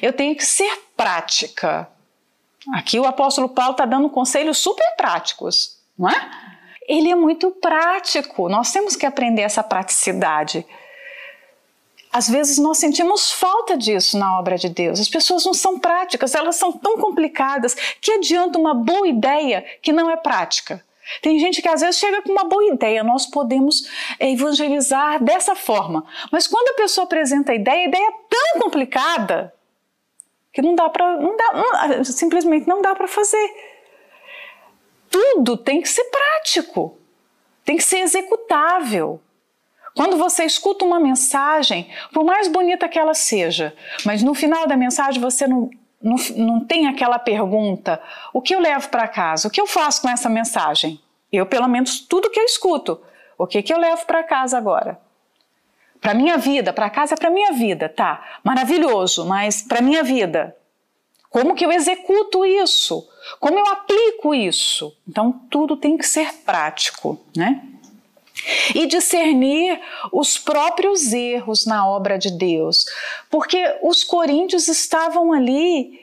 Eu 0.00 0.12
tenho 0.12 0.34
que 0.36 0.44
ser 0.44 0.70
prática. 0.96 1.88
Aqui 2.72 2.98
o 2.98 3.04
apóstolo 3.04 3.48
Paulo 3.48 3.72
está 3.72 3.86
dando 3.86 4.10
conselhos 4.10 4.58
super 4.58 4.86
práticos, 4.96 5.78
não 5.96 6.08
é? 6.08 6.46
ele 6.88 7.10
é 7.10 7.14
muito 7.14 7.50
prático. 7.50 8.48
Nós 8.48 8.72
temos 8.72 8.96
que 8.96 9.04
aprender 9.04 9.42
essa 9.42 9.62
praticidade. 9.62 10.64
Às 12.12 12.28
vezes 12.28 12.58
nós 12.58 12.78
sentimos 12.78 13.32
falta 13.32 13.76
disso 13.76 14.16
na 14.16 14.38
obra 14.38 14.56
de 14.56 14.68
Deus. 14.68 15.00
As 15.00 15.08
pessoas 15.08 15.44
não 15.44 15.52
são 15.52 15.78
práticas, 15.78 16.34
elas 16.34 16.56
são 16.56 16.72
tão 16.72 16.98
complicadas 16.98 17.74
que 18.00 18.12
adianta 18.12 18.58
uma 18.58 18.72
boa 18.72 19.06
ideia 19.06 19.64
que 19.82 19.92
não 19.92 20.10
é 20.10 20.16
prática. 20.16 20.82
Tem 21.22 21.38
gente 21.38 21.62
que 21.62 21.68
às 21.68 21.82
vezes 21.82 21.98
chega 21.98 22.22
com 22.22 22.32
uma 22.32 22.44
boa 22.44 22.64
ideia, 22.64 23.04
nós 23.04 23.26
podemos 23.26 23.88
evangelizar 24.18 25.22
dessa 25.22 25.54
forma. 25.54 26.04
Mas 26.32 26.48
quando 26.48 26.68
a 26.70 26.82
pessoa 26.82 27.04
apresenta 27.04 27.52
a 27.52 27.54
ideia, 27.54 27.84
a 27.84 27.88
ideia 27.88 28.08
é 28.08 28.12
tão 28.28 28.60
complicada 28.62 29.52
que 30.56 30.62
não 30.62 30.74
dá 30.74 30.88
para, 30.88 31.20
não 31.20 31.36
dá, 31.36 31.52
não, 31.96 32.04
simplesmente 32.04 32.66
não 32.66 32.82
dá 32.82 32.96
para 32.96 33.06
fazer 33.06 33.76
tudo 35.16 35.56
tem 35.56 35.80
que 35.80 35.88
ser 35.88 36.04
prático, 36.04 36.98
tem 37.64 37.76
que 37.76 37.82
ser 37.82 38.00
executável. 38.00 39.18
Quando 39.94 40.18
você 40.18 40.44
escuta 40.44 40.84
uma 40.84 41.00
mensagem, 41.00 41.88
por 42.12 42.22
mais 42.22 42.48
bonita 42.48 42.86
que 42.86 42.98
ela 42.98 43.14
seja, 43.14 43.74
mas 44.04 44.22
no 44.22 44.34
final 44.34 44.66
da 44.66 44.76
mensagem 44.76 45.18
você 45.18 45.46
não, 45.46 45.70
não, 46.02 46.16
não 46.36 46.60
tem 46.60 46.86
aquela 46.86 47.18
pergunta: 47.18 48.00
o 48.32 48.42
que 48.42 48.54
eu 48.54 48.60
levo 48.60 48.90
para 48.90 49.08
casa? 49.08 49.48
O 49.48 49.50
que 49.50 49.60
eu 49.60 49.66
faço 49.66 50.02
com 50.02 50.08
essa 50.10 50.28
mensagem? 50.28 51.00
Eu, 51.32 51.46
pelo 51.46 51.66
menos, 51.66 52.00
tudo 52.00 52.30
que 52.30 52.38
eu 52.38 52.44
escuto, 52.44 53.00
o 53.38 53.46
que, 53.46 53.62
que 53.62 53.72
eu 53.72 53.78
levo 53.78 54.04
para 54.04 54.22
casa 54.22 54.58
agora? 54.58 55.00
Para 56.00 56.14
minha 56.14 56.36
vida, 56.36 56.72
para 56.72 56.90
casa 56.90 57.14
é 57.14 57.16
para 57.16 57.30
minha 57.30 57.52
vida, 57.52 57.88
tá? 57.88 58.22
Maravilhoso, 58.44 59.24
mas 59.26 59.62
para 59.62 59.80
minha 59.80 60.02
vida, 60.02 60.56
como 61.30 61.54
que 61.54 61.64
eu 61.64 61.72
executo 61.72 62.44
isso? 62.44 63.06
Como 63.40 63.58
eu 63.58 63.66
aplico 63.66 64.34
isso? 64.34 64.96
Então, 65.06 65.32
tudo 65.50 65.76
tem 65.76 65.96
que 65.96 66.06
ser 66.06 66.32
prático, 66.44 67.20
né? 67.36 67.62
E 68.74 68.86
discernir 68.86 69.80
os 70.12 70.38
próprios 70.38 71.12
erros 71.12 71.66
na 71.66 71.88
obra 71.88 72.18
de 72.18 72.30
Deus, 72.30 72.86
porque 73.30 73.78
os 73.82 74.04
coríntios 74.04 74.68
estavam 74.68 75.32
ali 75.32 76.00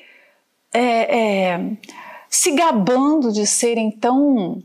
é, 0.73 1.17
é, 1.17 1.59
se 2.29 2.51
gabando 2.51 3.31
de 3.31 3.45
serem 3.45 3.91
tão 3.91 4.62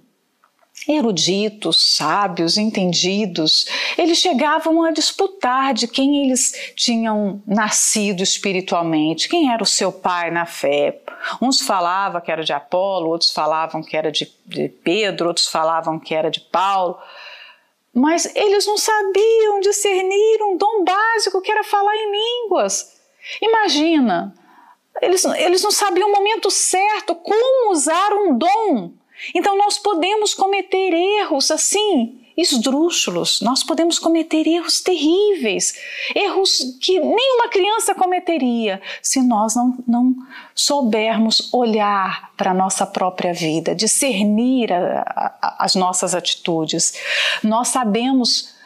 eruditos, 0.88 1.97
sábios, 1.97 2.57
entendidos, 2.57 3.66
eles 3.99 4.18
chegavam 4.18 4.83
a 4.83 4.90
disputar 4.90 5.75
de 5.75 5.87
quem 5.87 6.25
eles 6.25 6.73
tinham 6.75 7.42
nascido 7.47 8.23
espiritualmente, 8.23 9.28
quem 9.28 9.52
era 9.52 9.62
o 9.62 9.66
seu 9.66 9.92
pai 9.92 10.30
na 10.30 10.47
fé. 10.47 10.99
Uns 11.42 11.61
falavam 11.61 12.21
que 12.23 12.33
era 12.33 12.42
de 12.42 12.54
Apolo, 12.54 13.11
outros 13.11 13.30
falavam 13.30 13.83
que 13.83 13.97
era 13.97 14.11
de, 14.11 14.33
de 14.47 14.68
Pedro, 14.68 15.28
outros 15.28 15.49
falavam 15.49 15.99
que 15.99 16.14
era 16.14 16.30
de 16.30 16.40
Paulo. 16.40 16.99
Mas 17.92 18.35
eles 18.35 18.66
não 18.66 18.78
sabiam 18.78 19.61
discernir 19.61 20.42
um 20.42 20.57
dom 20.57 20.85
básico 20.85 21.42
que 21.42 21.50
era 21.50 21.64
falar 21.64 21.95
em 21.95 22.12
línguas. 22.12 22.97
Imagina, 23.42 24.35
eles, 25.02 25.25
eles 25.25 25.62
não 25.62 25.71
sabiam 25.71 26.09
o 26.09 26.12
momento 26.12 26.50
certo, 26.50 27.14
como 27.14 27.73
usar 27.73 28.12
um 28.14 28.38
dom 28.38 28.92
então 29.34 29.56
nós 29.56 29.78
podemos 29.78 30.34
cometer 30.34 30.92
erros 30.92 31.50
assim, 31.50 32.18
esdrúxulos, 32.37 33.40
nós 33.40 33.64
podemos 33.64 33.98
cometer 33.98 34.46
erros 34.46 34.80
terríveis, 34.80 35.75
erros 36.14 36.78
que 36.80 37.00
nenhuma 37.00 37.48
criança 37.48 37.96
cometeria 37.96 38.80
se 39.02 39.20
nós 39.20 39.56
não, 39.56 39.76
não 39.88 40.14
soubermos 40.54 41.52
olhar 41.52 42.30
para 42.37 42.52
a 42.52 42.54
nossa 42.54 42.87
própria 42.87 43.34
vida, 43.34 43.75
discernir 43.75 44.72
a, 44.72 45.02
a, 45.42 45.64
as 45.64 45.75
nossas 45.75 46.14
atitudes. 46.14 46.94
Nós 47.42 47.68
sabemos 47.68 48.56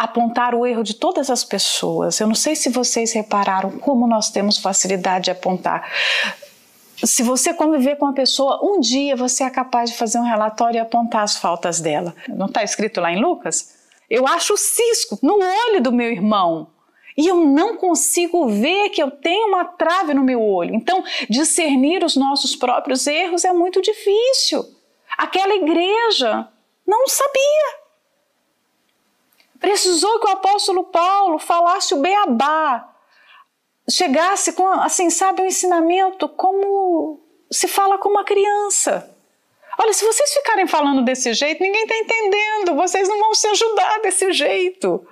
apontar 0.00 0.54
o 0.54 0.66
erro 0.66 0.82
de 0.82 0.94
todas 0.94 1.28
as 1.28 1.44
pessoas. 1.44 2.18
Eu 2.18 2.26
não 2.26 2.34
sei 2.34 2.56
se 2.56 2.70
vocês 2.70 3.12
repararam 3.12 3.72
como 3.72 4.06
nós 4.06 4.30
temos 4.30 4.56
facilidade 4.56 5.26
de 5.26 5.30
apontar 5.30 5.86
se 7.04 7.22
você 7.22 7.54
conviver 7.54 7.96
com 7.96 8.06
uma 8.06 8.14
pessoa, 8.14 8.60
um 8.62 8.80
dia 8.80 9.16
você 9.16 9.44
é 9.44 9.50
capaz 9.50 9.90
de 9.90 9.96
fazer 9.96 10.18
um 10.18 10.24
relatório 10.24 10.76
e 10.76 10.80
apontar 10.80 11.22
as 11.22 11.36
faltas 11.36 11.80
dela. 11.80 12.14
Não 12.28 12.46
está 12.46 12.62
escrito 12.62 13.00
lá 13.00 13.12
em 13.12 13.20
Lucas? 13.20 13.78
Eu 14.08 14.26
acho 14.26 14.56
cisco 14.56 15.18
no 15.22 15.38
olho 15.38 15.80
do 15.80 15.92
meu 15.92 16.10
irmão 16.10 16.68
e 17.16 17.26
eu 17.26 17.36
não 17.36 17.76
consigo 17.76 18.48
ver 18.48 18.90
que 18.90 19.02
eu 19.02 19.10
tenho 19.10 19.48
uma 19.48 19.64
trave 19.64 20.14
no 20.14 20.22
meu 20.22 20.42
olho. 20.42 20.74
Então, 20.74 21.04
discernir 21.28 22.04
os 22.04 22.16
nossos 22.16 22.56
próprios 22.56 23.06
erros 23.06 23.44
é 23.44 23.52
muito 23.52 23.80
difícil. 23.80 24.64
Aquela 25.16 25.54
igreja 25.54 26.48
não 26.86 27.06
sabia. 27.06 27.80
Precisou 29.58 30.18
que 30.18 30.26
o 30.28 30.32
apóstolo 30.32 30.84
Paulo 30.84 31.38
falasse 31.38 31.94
o 31.94 32.00
beabá 32.00 32.90
chegasse 33.88 34.52
com, 34.52 34.66
assim, 34.66 35.10
sabe, 35.10 35.42
um 35.42 35.46
ensinamento 35.46 36.28
como 36.28 37.20
se 37.50 37.68
fala 37.68 37.98
com 37.98 38.08
uma 38.08 38.24
criança. 38.24 39.14
Olha, 39.78 39.92
se 39.92 40.04
vocês 40.04 40.32
ficarem 40.34 40.66
falando 40.66 41.02
desse 41.02 41.32
jeito, 41.32 41.62
ninguém 41.62 41.82
está 41.82 41.96
entendendo, 41.96 42.74
vocês 42.76 43.08
não 43.08 43.18
vão 43.18 43.34
se 43.34 43.46
ajudar 43.46 44.00
desse 44.00 44.32
jeito. 44.32 45.06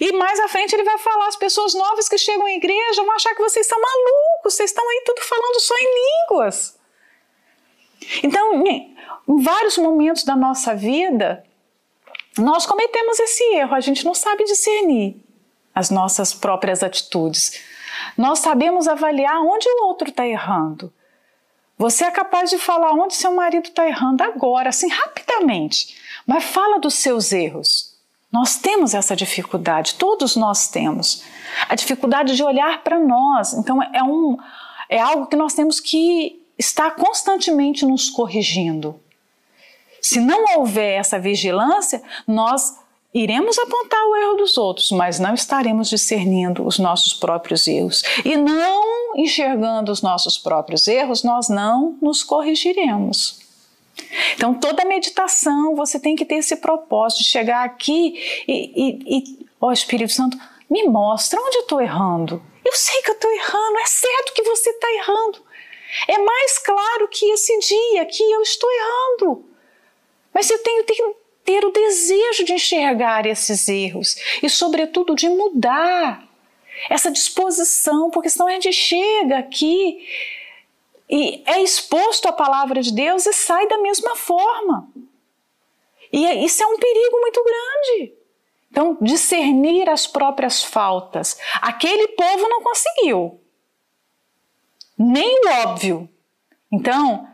E 0.00 0.12
mais 0.12 0.40
à 0.40 0.48
frente 0.48 0.74
ele 0.74 0.84
vai 0.84 0.98
falar: 0.98 1.28
as 1.28 1.36
pessoas 1.36 1.74
novas 1.74 2.08
que 2.08 2.16
chegam 2.16 2.46
à 2.46 2.52
igreja 2.52 3.02
vão 3.02 3.14
achar 3.14 3.34
que 3.34 3.42
vocês 3.42 3.66
são 3.66 3.78
malucos, 3.78 4.54
vocês 4.54 4.70
estão 4.70 4.88
aí 4.88 5.02
tudo 5.04 5.20
falando 5.20 5.60
só 5.60 5.74
em 5.76 6.30
línguas. 6.30 6.78
Então, 8.22 8.66
em, 8.66 8.96
vários 9.26 9.76
momentos 9.76 10.24
da 10.24 10.36
nossa 10.36 10.74
vida, 10.74 11.44
nós 12.38 12.64
cometemos 12.64 13.18
esse 13.20 13.42
erro, 13.54 13.74
a 13.74 13.80
gente 13.80 14.04
não 14.04 14.14
sabe 14.14 14.44
discernir 14.44 15.16
as 15.74 15.90
nossas 15.90 16.32
próprias 16.32 16.82
atitudes. 16.82 17.60
Nós 18.16 18.40
sabemos 18.40 18.86
avaliar 18.88 19.40
onde 19.40 19.68
o 19.68 19.86
outro 19.86 20.08
está 20.08 20.26
errando, 20.26 20.92
Você 21.78 22.04
é 22.04 22.10
capaz 22.10 22.48
de 22.48 22.56
falar 22.56 22.92
onde 22.92 23.14
seu 23.14 23.34
marido 23.34 23.66
está 23.66 23.86
errando 23.86 24.24
agora, 24.24 24.70
assim, 24.70 24.88
rapidamente. 24.88 25.94
Mas 26.26 26.44
fala 26.44 26.78
dos 26.78 26.94
seus 26.94 27.32
erros. 27.32 27.94
Nós 28.32 28.56
temos 28.56 28.94
essa 28.94 29.14
dificuldade, 29.14 29.94
todos 29.94 30.36
nós 30.36 30.68
temos. 30.68 31.22
A 31.68 31.74
dificuldade 31.74 32.34
de 32.34 32.42
olhar 32.42 32.82
para 32.82 32.98
nós. 32.98 33.52
Então, 33.52 33.82
é, 33.82 34.02
um, 34.02 34.38
é 34.88 34.98
algo 34.98 35.26
que 35.26 35.36
nós 35.36 35.52
temos 35.52 35.78
que 35.78 36.42
estar 36.58 36.92
constantemente 36.92 37.84
nos 37.84 38.08
corrigindo. 38.08 38.98
Se 40.00 40.20
não 40.20 40.58
houver 40.58 40.98
essa 40.98 41.18
vigilância, 41.18 42.02
nós 42.26 42.78
iremos 43.22 43.58
apontar 43.58 44.04
o 44.04 44.16
erro 44.16 44.36
dos 44.36 44.58
outros, 44.58 44.90
mas 44.90 45.18
não 45.18 45.32
estaremos 45.32 45.88
discernindo 45.88 46.66
os 46.66 46.78
nossos 46.78 47.14
próprios 47.14 47.66
erros. 47.66 48.02
E 48.24 48.36
não 48.36 49.16
enxergando 49.16 49.90
os 49.90 50.02
nossos 50.02 50.36
próprios 50.36 50.86
erros, 50.86 51.22
nós 51.22 51.48
não 51.48 51.96
nos 52.02 52.22
corrigiremos. 52.22 53.40
Então, 54.34 54.52
toda 54.52 54.84
meditação 54.84 55.74
você 55.74 55.98
tem 55.98 56.14
que 56.14 56.26
ter 56.26 56.36
esse 56.36 56.56
propósito 56.56 57.22
de 57.22 57.30
chegar 57.30 57.64
aqui 57.64 58.14
e, 58.46 59.38
ó 59.58 59.72
Espírito 59.72 60.12
Santo, 60.12 60.36
me 60.68 60.84
mostra 60.84 61.40
onde 61.40 61.56
eu 61.56 61.62
estou 61.62 61.80
errando. 61.80 62.42
Eu 62.62 62.74
sei 62.74 63.00
que 63.00 63.10
eu 63.10 63.14
estou 63.14 63.32
errando, 63.32 63.78
é 63.78 63.86
certo 63.86 64.34
que 64.34 64.42
você 64.42 64.70
está 64.70 64.92
errando. 64.92 65.38
É 66.08 66.18
mais 66.18 66.58
claro 66.58 67.08
que 67.08 67.24
esse 67.30 67.58
dia 67.60 68.04
que 68.04 68.22
eu 68.22 68.42
estou 68.42 68.68
errando. 68.70 69.44
Mas 70.34 70.50
eu 70.50 70.62
tenho, 70.62 70.84
tenho 70.84 71.16
ter 71.46 71.64
o 71.64 71.70
desejo 71.70 72.44
de 72.44 72.52
enxergar 72.52 73.24
esses 73.24 73.68
erros 73.68 74.16
e, 74.42 74.50
sobretudo, 74.50 75.14
de 75.14 75.28
mudar 75.28 76.26
essa 76.90 77.10
disposição, 77.10 78.10
porque 78.10 78.28
senão 78.28 78.48
a 78.48 78.50
gente 78.50 78.72
chega 78.72 79.38
aqui 79.38 80.06
e 81.08 81.42
é 81.46 81.62
exposto 81.62 82.26
à 82.26 82.32
palavra 82.32 82.82
de 82.82 82.92
Deus 82.92 83.24
e 83.24 83.32
sai 83.32 83.66
da 83.68 83.78
mesma 83.78 84.16
forma. 84.16 84.88
E 86.12 86.26
é, 86.26 86.44
isso 86.44 86.62
é 86.62 86.66
um 86.66 86.76
perigo 86.76 87.20
muito 87.20 87.44
grande. 87.44 88.12
Então, 88.70 88.98
discernir 89.00 89.88
as 89.88 90.06
próprias 90.06 90.62
faltas. 90.62 91.38
Aquele 91.62 92.08
povo 92.08 92.48
não 92.48 92.62
conseguiu. 92.62 93.40
Nem 94.98 95.40
o 95.44 95.48
óbvio. 95.68 96.08
Então, 96.70 97.26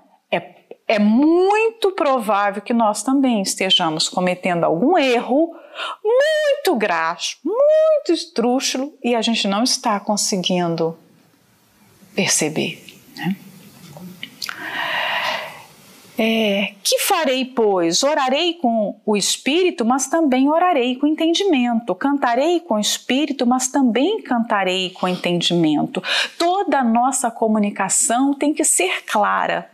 é 0.92 0.98
muito 0.98 1.81
provável 2.02 2.60
que 2.60 2.74
nós 2.74 3.04
também 3.04 3.40
estejamos 3.42 4.08
cometendo 4.08 4.64
algum 4.64 4.98
erro 4.98 5.54
muito 6.02 6.74
graxo, 6.76 7.38
muito 7.44 8.10
estrúxulo 8.12 8.92
e 9.04 9.14
a 9.14 9.22
gente 9.22 9.46
não 9.46 9.62
está 9.62 10.00
conseguindo 10.00 10.98
perceber. 12.12 12.84
Né? 13.16 13.36
É, 16.18 16.74
que 16.82 16.98
farei, 16.98 17.44
pois? 17.44 18.02
Orarei 18.02 18.54
com 18.54 19.00
o 19.06 19.16
espírito, 19.16 19.84
mas 19.84 20.08
também 20.08 20.48
orarei 20.48 20.96
com 20.96 21.06
entendimento. 21.06 21.94
Cantarei 21.94 22.58
com 22.58 22.74
o 22.74 22.80
espírito, 22.80 23.46
mas 23.46 23.68
também 23.68 24.20
cantarei 24.22 24.90
com 24.90 25.06
entendimento. 25.06 26.02
Toda 26.36 26.80
a 26.80 26.84
nossa 26.84 27.30
comunicação 27.30 28.34
tem 28.34 28.52
que 28.52 28.64
ser 28.64 29.04
clara. 29.04 29.70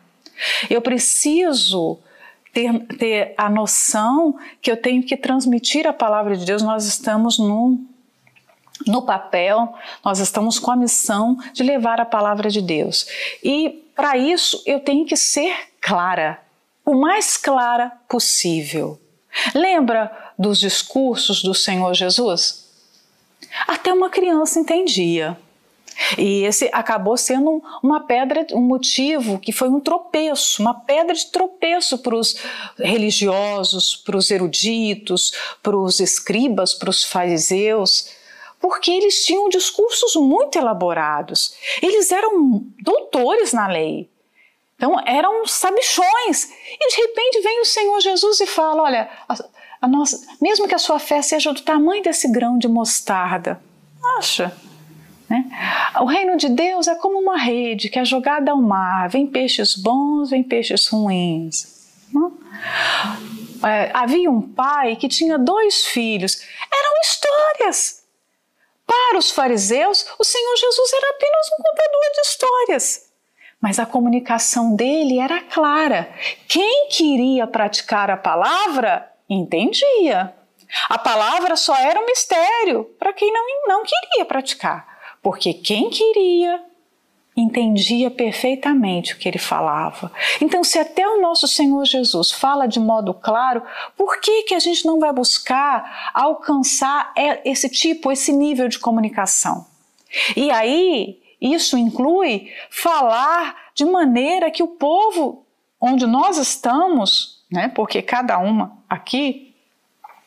Eu 0.68 0.82
preciso 0.82 1.98
ter, 2.58 2.86
ter 2.98 3.34
a 3.36 3.48
noção 3.48 4.36
que 4.60 4.70
eu 4.70 4.76
tenho 4.76 5.02
que 5.02 5.16
transmitir 5.16 5.86
a 5.86 5.92
palavra 5.92 6.36
de 6.36 6.44
Deus. 6.44 6.62
Nós 6.62 6.86
estamos 6.86 7.38
no 7.38 7.78
no 8.86 9.02
papel, 9.02 9.74
nós 10.04 10.20
estamos 10.20 10.56
com 10.60 10.70
a 10.70 10.76
missão 10.76 11.36
de 11.52 11.64
levar 11.64 12.00
a 12.00 12.04
palavra 12.04 12.48
de 12.48 12.62
Deus. 12.62 13.08
E 13.42 13.84
para 13.94 14.16
isso 14.16 14.62
eu 14.64 14.78
tenho 14.78 15.04
que 15.04 15.16
ser 15.16 15.52
clara, 15.80 16.40
o 16.86 16.94
mais 16.94 17.36
clara 17.36 17.92
possível. 18.08 18.98
Lembra 19.52 20.16
dos 20.38 20.60
discursos 20.60 21.42
do 21.42 21.54
Senhor 21.54 21.92
Jesus? 21.92 22.70
Até 23.66 23.92
uma 23.92 24.08
criança 24.10 24.60
entendia. 24.60 25.36
E 26.16 26.44
esse 26.44 26.70
acabou 26.72 27.16
sendo 27.16 27.62
uma 27.82 28.00
pedra, 28.00 28.46
um 28.52 28.60
motivo 28.60 29.38
que 29.38 29.52
foi 29.52 29.68
um 29.68 29.80
tropeço, 29.80 30.62
uma 30.62 30.74
pedra 30.74 31.14
de 31.14 31.26
tropeço 31.26 31.98
para 31.98 32.14
os 32.14 32.36
religiosos, 32.78 33.96
para 33.96 34.16
os 34.16 34.30
eruditos, 34.30 35.32
para 35.62 35.76
os 35.76 35.98
escribas, 35.98 36.72
para 36.72 36.90
os 36.90 37.04
fariseus, 37.04 38.10
porque 38.60 38.90
eles 38.90 39.24
tinham 39.24 39.48
discursos 39.48 40.14
muito 40.14 40.56
elaborados. 40.56 41.54
Eles 41.82 42.12
eram 42.12 42.64
doutores 42.80 43.52
na 43.52 43.66
lei. 43.66 44.08
Então 44.76 45.00
eram 45.04 45.46
sabichões. 45.46 46.44
E 46.80 46.88
de 46.90 46.96
repente 47.02 47.40
vem 47.42 47.60
o 47.60 47.64
Senhor 47.64 48.00
Jesus 48.00 48.40
e 48.40 48.46
fala: 48.46 48.84
Olha, 48.84 49.10
a, 49.80 49.88
nossa, 49.88 50.24
mesmo 50.40 50.68
que 50.68 50.74
a 50.74 50.78
sua 50.78 51.00
fé 51.00 51.20
seja 51.22 51.52
do 51.52 51.62
tamanho 51.62 52.02
desse 52.02 52.30
grão 52.30 52.56
de 52.56 52.68
mostarda, 52.68 53.60
acha? 54.16 54.56
Né? 55.28 55.44
O 56.00 56.06
reino 56.06 56.36
de 56.36 56.48
Deus 56.48 56.88
é 56.88 56.94
como 56.94 57.18
uma 57.18 57.36
rede 57.36 57.90
que 57.90 57.98
é 57.98 58.04
jogada 58.04 58.50
ao 58.50 58.56
mar, 58.56 59.08
vem 59.08 59.26
peixes 59.26 59.76
bons, 59.76 60.30
vem 60.30 60.42
peixes 60.42 60.86
ruins. 60.86 61.86
Né? 62.12 62.30
É, 63.68 63.90
havia 63.92 64.30
um 64.30 64.40
pai 64.40 64.96
que 64.96 65.08
tinha 65.08 65.38
dois 65.38 65.86
filhos, 65.86 66.42
eram 66.72 67.00
histórias. 67.02 68.04
Para 68.86 69.18
os 69.18 69.30
fariseus, 69.30 70.06
o 70.18 70.24
Senhor 70.24 70.56
Jesus 70.56 70.92
era 70.94 71.10
apenas 71.10 71.46
um 71.52 71.62
contador 71.62 72.12
de 72.14 72.20
histórias. 72.22 73.08
Mas 73.60 73.78
a 73.78 73.84
comunicação 73.84 74.74
dele 74.74 75.18
era 75.18 75.42
clara. 75.42 76.08
Quem 76.48 76.88
queria 76.88 77.46
praticar 77.46 78.10
a 78.10 78.16
palavra 78.16 79.12
entendia. 79.28 80.32
A 80.88 80.96
palavra 80.96 81.56
só 81.56 81.76
era 81.76 82.00
um 82.00 82.06
mistério 82.06 82.84
para 82.98 83.12
quem 83.12 83.30
não, 83.30 83.44
não 83.66 83.82
queria 83.82 84.24
praticar 84.24 84.97
porque 85.22 85.52
quem 85.54 85.90
queria 85.90 86.62
entendia 87.40 88.10
perfeitamente 88.10 89.14
o 89.14 89.16
que 89.16 89.28
ele 89.28 89.38
falava. 89.38 90.10
Então, 90.40 90.64
se 90.64 90.78
até 90.78 91.06
o 91.06 91.20
nosso 91.20 91.46
Senhor 91.46 91.84
Jesus 91.84 92.32
fala 92.32 92.66
de 92.66 92.80
modo 92.80 93.14
claro, 93.14 93.62
por 93.96 94.20
que, 94.20 94.42
que 94.42 94.54
a 94.54 94.58
gente 94.58 94.84
não 94.84 94.98
vai 94.98 95.12
buscar 95.12 96.10
alcançar 96.12 97.12
esse 97.44 97.68
tipo, 97.68 98.10
esse 98.10 98.32
nível 98.32 98.68
de 98.68 98.78
comunicação? 98.78 99.66
E 100.36 100.50
aí, 100.50 101.20
isso 101.40 101.78
inclui 101.78 102.50
falar 102.70 103.56
de 103.74 103.84
maneira 103.84 104.50
que 104.50 104.62
o 104.62 104.68
povo 104.68 105.46
onde 105.80 106.06
nós 106.06 106.38
estamos, 106.38 107.44
né, 107.50 107.68
porque 107.68 108.02
cada 108.02 108.38
uma 108.38 108.78
aqui 108.88 109.47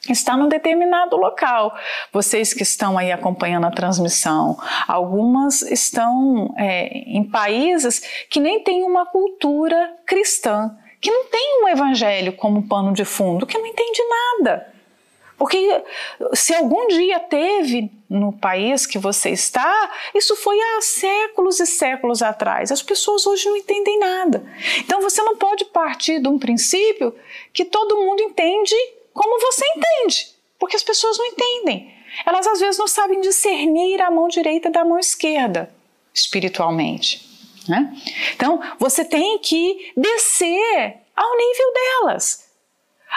está 0.09 0.35
num 0.35 0.47
determinado 0.47 1.15
local. 1.15 1.75
Vocês 2.11 2.53
que 2.53 2.63
estão 2.63 2.97
aí 2.97 3.11
acompanhando 3.11 3.67
a 3.67 3.71
transmissão, 3.71 4.57
algumas 4.87 5.61
estão 5.61 6.53
é, 6.57 6.87
em 7.05 7.23
países 7.23 8.01
que 8.29 8.39
nem 8.39 8.63
têm 8.63 8.83
uma 8.83 9.05
cultura 9.05 9.93
cristã, 10.05 10.75
que 10.99 11.11
não 11.11 11.25
tem 11.25 11.63
um 11.63 11.67
evangelho 11.67 12.33
como 12.33 12.67
pano 12.67 12.93
de 12.93 13.05
fundo, 13.05 13.45
que 13.45 13.57
não 13.57 13.65
entende 13.65 14.01
nada. 14.09 14.67
Porque 15.37 15.83
se 16.35 16.53
algum 16.53 16.87
dia 16.87 17.19
teve 17.19 17.91
no 18.07 18.31
país 18.31 18.85
que 18.85 18.99
você 18.99 19.31
está, 19.31 19.91
isso 20.13 20.35
foi 20.35 20.55
há 20.55 20.81
séculos 20.81 21.59
e 21.59 21.65
séculos 21.65 22.21
atrás. 22.21 22.71
As 22.71 22.83
pessoas 22.83 23.25
hoje 23.25 23.49
não 23.49 23.57
entendem 23.57 23.97
nada. 23.97 24.45
Então 24.77 25.01
você 25.01 25.19
não 25.23 25.35
pode 25.37 25.65
partir 25.65 26.19
de 26.19 26.27
um 26.27 26.37
princípio 26.37 27.15
que 27.51 27.65
todo 27.65 27.97
mundo 27.97 28.21
entende 28.21 28.75
como 29.13 29.39
você 29.39 29.65
entende, 29.75 30.35
porque 30.59 30.75
as 30.75 30.83
pessoas 30.83 31.17
não 31.17 31.25
entendem. 31.25 31.93
Elas 32.25 32.45
às 32.45 32.59
vezes 32.59 32.77
não 32.77 32.87
sabem 32.87 33.21
discernir 33.21 34.01
a 34.01 34.11
mão 34.11 34.27
direita 34.27 34.69
da 34.69 34.83
mão 34.83 34.99
esquerda, 34.99 35.73
espiritualmente. 36.13 37.29
Né? 37.67 37.95
Então, 38.33 38.61
você 38.79 39.05
tem 39.05 39.39
que 39.39 39.93
descer 39.95 40.97
ao 41.15 41.37
nível 41.37 41.73
delas. 41.73 42.49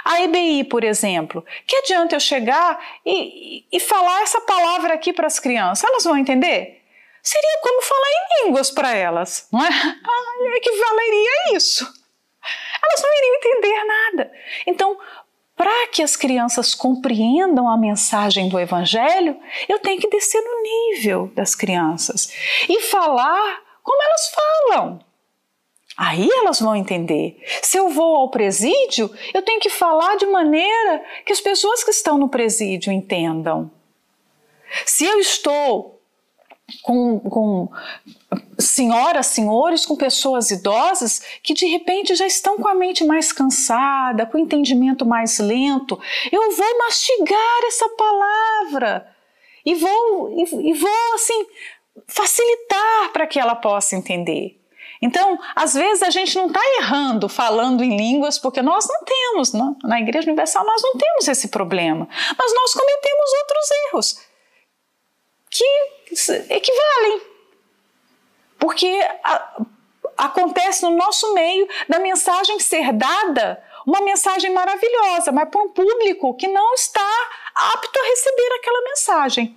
A 0.05 0.23
EBI, 0.23 0.65
por 0.65 0.83
exemplo, 0.83 1.45
que 1.67 1.77
adianta 1.77 2.17
eu 2.17 2.21
chegar 2.21 2.85
e, 3.07 3.65
e, 3.71 3.79
falar 3.81 4.23
essa 4.23 4.41
palavra 4.41 4.95
aqui 4.95 5.13
para 5.13 5.27
as 5.27 5.39
crianças? 5.39 5.85
Elas 5.89 6.05
vão 6.05 6.17
entender? 6.17 6.83
Seria 7.23 7.61
como 7.63 7.81
falar 7.81 8.09
em 8.09 8.45
línguas 8.45 8.71
para 8.71 8.95
elas, 8.95 9.49
não 9.53 9.65
é? 9.65 9.69
Ah, 9.71 10.57
equivaleria 10.57 11.31
a 11.31 11.57
isso. 11.57 11.85
Elas 12.83 13.03
não 13.03 13.19
iriam 13.19 13.37
entender 13.37 13.85
nada. 13.85 14.33
Então, 14.67 14.99
para 15.65 15.89
que 15.89 16.03
as 16.03 16.15
crianças 16.15 16.75
compreendam 16.75 17.67
a 17.71 17.75
mensagem 17.79 18.51
do 18.51 18.61
Evangelho, 18.61 19.35
eu 19.67 19.79
tenho 19.79 19.99
que 19.99 20.11
descer 20.11 20.39
no 20.43 20.63
nível 20.63 21.33
das 21.35 21.55
crianças 21.55 22.31
e 22.69 22.83
falar 22.83 23.63
como 23.83 24.03
elas 24.03 24.35
falam. 24.35 25.01
Aí 25.97 26.29
elas 26.31 26.61
vão 26.61 26.77
entender. 26.77 27.43
Se 27.63 27.79
eu 27.79 27.89
vou 27.89 28.15
ao 28.15 28.29
presídio, 28.29 29.11
eu 29.33 29.41
tenho 29.41 29.59
que 29.59 29.71
falar 29.71 30.17
de 30.17 30.27
maneira 30.27 31.03
que 31.25 31.33
as 31.33 31.41
pessoas 31.41 31.83
que 31.83 31.93
estão 31.93 32.19
no 32.19 32.29
presídio 32.29 32.93
entendam. 32.93 33.71
Se 34.85 35.07
eu 35.07 35.19
estou 35.19 35.99
com, 36.83 37.21
com 37.21 37.71
senhoras, 38.59 39.27
senhores, 39.27 39.87
com 39.87 39.97
pessoas 39.97 40.51
idosas 40.51 41.21
que 41.43 41.55
de 41.55 41.67
repente 41.67 42.15
já 42.15 42.27
estão 42.27 42.57
com 42.59 42.69
a 42.69 42.75
mente 42.75 43.05
mais 43.05 43.33
cansada, 43.33 44.27
com 44.27 44.39
o 44.39 44.41
entendimento 44.41 45.07
mais 45.07 45.39
lento. 45.39 45.99
Eu 46.31 46.51
vou 46.51 46.79
mastigar 46.79 47.65
essa 47.67 47.89
palavra 47.91 49.07
e 49.65 49.75
vou, 49.75 50.31
e, 50.33 50.71
e 50.71 50.75
vou 50.75 51.15
assim 51.15 51.47
facilitar 52.07 53.13
para 53.13 53.27
que 53.27 53.39
ela 53.39 53.55
possa 53.55 53.97
entender. 53.97 54.61
Então, 55.01 55.39
às 55.55 55.75
vezes 55.75 56.03
a 56.03 56.11
gente 56.11 56.35
não 56.37 56.47
está 56.47 56.61
errando 56.79 57.29
falando 57.29 57.85
em 57.85 57.97
línguas, 57.97 58.39
porque 58.39 58.63
nós 58.63 58.89
não 58.89 59.05
temos, 59.05 59.53
não, 59.53 59.77
na 59.83 60.01
Igreja 60.01 60.27
Universal 60.27 60.65
nós 60.65 60.83
não 60.83 60.93
temos 60.93 61.29
esse 61.29 61.49
problema, 61.49 62.09
mas 62.39 62.55
nós 62.55 62.73
cometemos 62.73 63.31
outros 63.41 63.71
erros 63.87 64.35
que 65.51 65.65
equivalem. 66.51 67.34
Porque 68.59 68.87
a, 69.23 69.63
acontece 70.17 70.83
no 70.83 70.91
nosso 70.91 71.33
meio 71.35 71.69
da 71.89 71.99
mensagem 71.99 72.59
ser 72.61 72.93
dada, 72.93 73.63
uma 73.87 74.01
mensagem 74.01 74.53
maravilhosa, 74.53 75.31
mas 75.33 75.49
para 75.49 75.63
um 75.63 75.69
público 75.69 76.35
que 76.35 76.49
não 76.49 76.75
está 76.75 77.29
apto 77.55 77.99
a 77.99 78.07
receber 78.07 78.55
aquela 78.59 78.83
mensagem. 78.83 79.57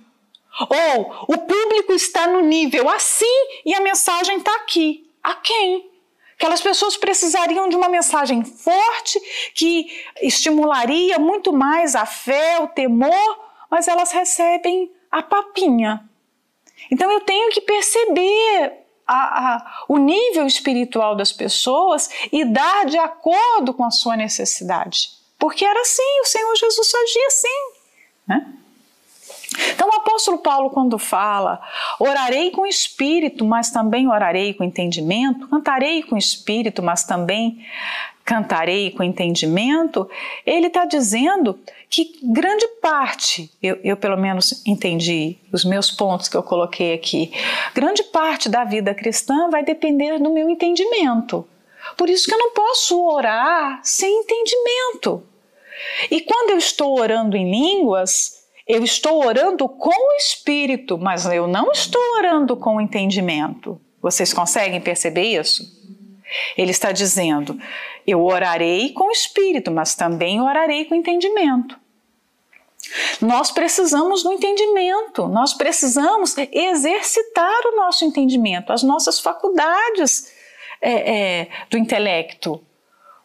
Ou 0.60 1.24
o 1.28 1.38
público 1.38 1.92
está 1.92 2.26
no 2.26 2.40
nível 2.40 2.88
assim 2.88 3.46
e 3.64 3.74
a 3.74 3.80
mensagem 3.80 4.38
está 4.38 4.54
aqui 4.56 5.08
a 5.22 5.34
quem? 5.34 5.88
Aquelas 6.34 6.60
pessoas 6.60 6.96
precisariam 6.96 7.68
de 7.68 7.76
uma 7.76 7.88
mensagem 7.88 8.44
forte 8.44 9.20
que 9.54 10.04
estimularia 10.22 11.18
muito 11.18 11.52
mais 11.52 11.96
a 11.96 12.06
fé, 12.06 12.60
o 12.60 12.68
temor, 12.68 13.40
mas 13.70 13.88
elas 13.88 14.12
recebem 14.12 14.92
a 15.10 15.22
papinha. 15.22 16.08
Então 16.90 17.10
eu 17.10 17.20
tenho 17.22 17.50
que 17.50 17.60
perceber 17.60 18.87
a, 19.08 19.54
a, 19.54 19.84
o 19.88 19.96
nível 19.96 20.46
espiritual 20.46 21.16
das 21.16 21.32
pessoas 21.32 22.10
e 22.30 22.44
dar 22.44 22.84
de 22.84 22.98
acordo 22.98 23.72
com 23.72 23.84
a 23.84 23.90
sua 23.90 24.16
necessidade. 24.16 25.10
Porque 25.38 25.64
era 25.64 25.80
assim, 25.80 26.20
o 26.20 26.26
Senhor 26.26 26.54
Jesus 26.54 26.92
agia 26.94 27.26
assim. 27.26 27.78
Né? 28.26 28.54
Então, 29.70 29.88
o 29.88 29.94
apóstolo 29.94 30.38
Paulo, 30.38 30.68
quando 30.70 30.98
fala, 30.98 31.60
orarei 31.98 32.50
com 32.50 32.66
espírito, 32.66 33.44
mas 33.44 33.70
também 33.70 34.06
orarei 34.06 34.52
com 34.52 34.62
entendimento, 34.62 35.48
cantarei 35.48 36.02
com 36.02 36.16
espírito, 36.16 36.82
mas 36.82 37.04
também 37.04 37.64
cantarei 38.28 38.90
com 38.90 39.02
entendimento, 39.02 40.08
ele 40.44 40.66
está 40.66 40.84
dizendo 40.84 41.58
que 41.90 42.18
grande 42.22 42.66
parte, 42.82 43.50
eu, 43.62 43.78
eu, 43.82 43.96
pelo 43.96 44.16
menos 44.16 44.62
entendi 44.66 45.38
os 45.52 45.64
meus 45.64 45.90
pontos 45.90 46.28
que 46.28 46.36
eu 46.36 46.42
coloquei 46.42 46.92
aqui, 46.92 47.32
grande 47.74 48.02
parte 48.04 48.48
da 48.48 48.64
vida 48.64 48.94
cristã 48.94 49.48
vai 49.50 49.64
depender 49.64 50.18
do 50.18 50.32
meu 50.32 50.50
entendimento. 50.50 51.46
Por 51.96 52.10
isso 52.10 52.26
que 52.26 52.34
eu 52.34 52.38
não 52.38 52.52
posso 52.52 53.00
orar 53.02 53.80
sem 53.82 54.20
entendimento. 54.20 55.22
E 56.10 56.20
quando 56.20 56.50
eu 56.50 56.58
estou 56.58 56.98
orando 56.98 57.36
em 57.36 57.50
línguas, 57.50 58.44
eu 58.66 58.84
estou 58.84 59.24
orando 59.24 59.66
com 59.66 59.88
o 59.88 60.16
espírito, 60.16 60.98
mas 60.98 61.24
eu 61.24 61.46
não 61.46 61.72
estou 61.72 62.02
orando 62.18 62.56
com 62.56 62.76
o 62.76 62.80
entendimento. 62.80 63.80
Vocês 64.02 64.32
conseguem 64.32 64.80
perceber 64.80 65.22
isso? 65.22 65.64
Ele 66.56 66.70
está 66.70 66.92
dizendo: 66.92 67.58
eu 68.08 68.24
orarei 68.24 68.92
com 68.92 69.08
o 69.08 69.12
espírito, 69.12 69.70
mas 69.70 69.94
também 69.94 70.40
orarei 70.40 70.84
com 70.86 70.94
entendimento. 70.94 71.78
Nós 73.20 73.50
precisamos 73.50 74.22
do 74.22 74.32
entendimento, 74.32 75.28
nós 75.28 75.52
precisamos 75.52 76.36
exercitar 76.38 77.60
o 77.66 77.76
nosso 77.76 78.04
entendimento, 78.04 78.72
as 78.72 78.82
nossas 78.82 79.20
faculdades 79.20 80.32
é, 80.80 81.40
é, 81.40 81.48
do 81.68 81.76
intelecto. 81.76 82.62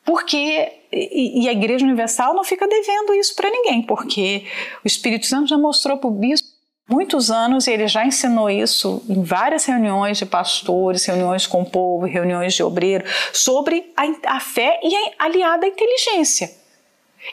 Porque 0.03 0.81
e, 0.91 1.47
a 1.47 1.53
Igreja 1.53 1.85
Universal 1.85 2.33
não 2.33 2.43
fica 2.43 2.67
devendo 2.67 3.13
isso 3.13 3.35
para 3.35 3.49
ninguém, 3.49 3.81
porque 3.83 4.45
o 4.83 4.87
Espírito 4.87 5.25
Santo 5.25 5.47
já 5.47 5.57
mostrou 5.57 5.97
para 5.97 6.09
o 6.09 6.11
bispo 6.11 6.52
muitos 6.87 7.31
anos 7.31 7.67
e 7.67 7.71
ele 7.71 7.87
já 7.87 8.05
ensinou 8.05 8.49
isso 8.49 9.03
em 9.09 9.23
várias 9.23 9.65
reuniões 9.65 10.17
de 10.17 10.25
pastores, 10.25 11.05
reuniões 11.05 11.47
com 11.47 11.61
o 11.61 11.69
povo, 11.69 12.05
reuniões 12.05 12.53
de 12.53 12.63
obreiro, 12.63 13.05
sobre 13.31 13.91
a, 13.95 14.35
a 14.35 14.39
fé 14.39 14.79
e 14.83 14.95
a, 14.95 15.25
aliada 15.25 15.65
à 15.65 15.69
inteligência. 15.69 16.51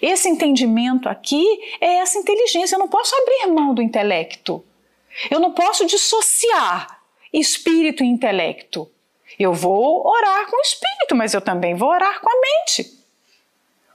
Esse 0.00 0.28
entendimento 0.28 1.08
aqui 1.08 1.44
é 1.80 1.96
essa 1.96 2.18
inteligência. 2.18 2.76
Eu 2.76 2.78
não 2.78 2.88
posso 2.88 3.14
abrir 3.16 3.52
mão 3.52 3.74
do 3.74 3.82
intelecto. 3.82 4.64
Eu 5.30 5.40
não 5.40 5.52
posso 5.52 5.84
dissociar 5.86 7.00
espírito 7.32 8.04
e 8.04 8.06
intelecto. 8.06 8.88
Eu 9.38 9.52
vou 9.52 10.06
orar 10.06 10.46
com 10.48 10.56
o 10.56 10.60
espírito, 10.60 11.16
mas 11.16 11.34
eu 11.34 11.40
também 11.40 11.74
vou 11.74 11.88
orar 11.88 12.20
com 12.20 12.28
a 12.28 12.40
mente. 12.40 13.00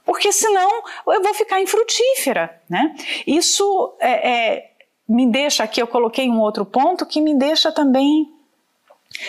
Porque 0.04 0.30
senão 0.32 0.82
eu 1.08 1.22
vou 1.22 1.34
ficar 1.34 1.60
infrutífera, 1.60 2.62
né? 2.68 2.94
Isso 3.26 3.96
é, 3.98 4.30
é, 4.30 4.70
me 5.08 5.26
deixa 5.26 5.64
aqui, 5.64 5.80
eu 5.80 5.86
coloquei 5.86 6.28
um 6.28 6.40
outro 6.40 6.64
ponto 6.64 7.06
que 7.06 7.20
me 7.20 7.34
deixa 7.34 7.70
também 7.70 8.32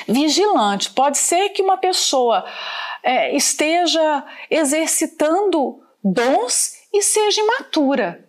vigilante. 0.07 0.91
Pode 0.91 1.17
ser 1.17 1.49
que 1.49 1.61
uma 1.61 1.77
pessoa 1.77 2.45
é, 3.03 3.35
esteja 3.35 4.25
exercitando 4.49 5.81
dons 6.03 6.73
e 6.93 7.01
seja 7.01 7.41
imatura. 7.41 8.25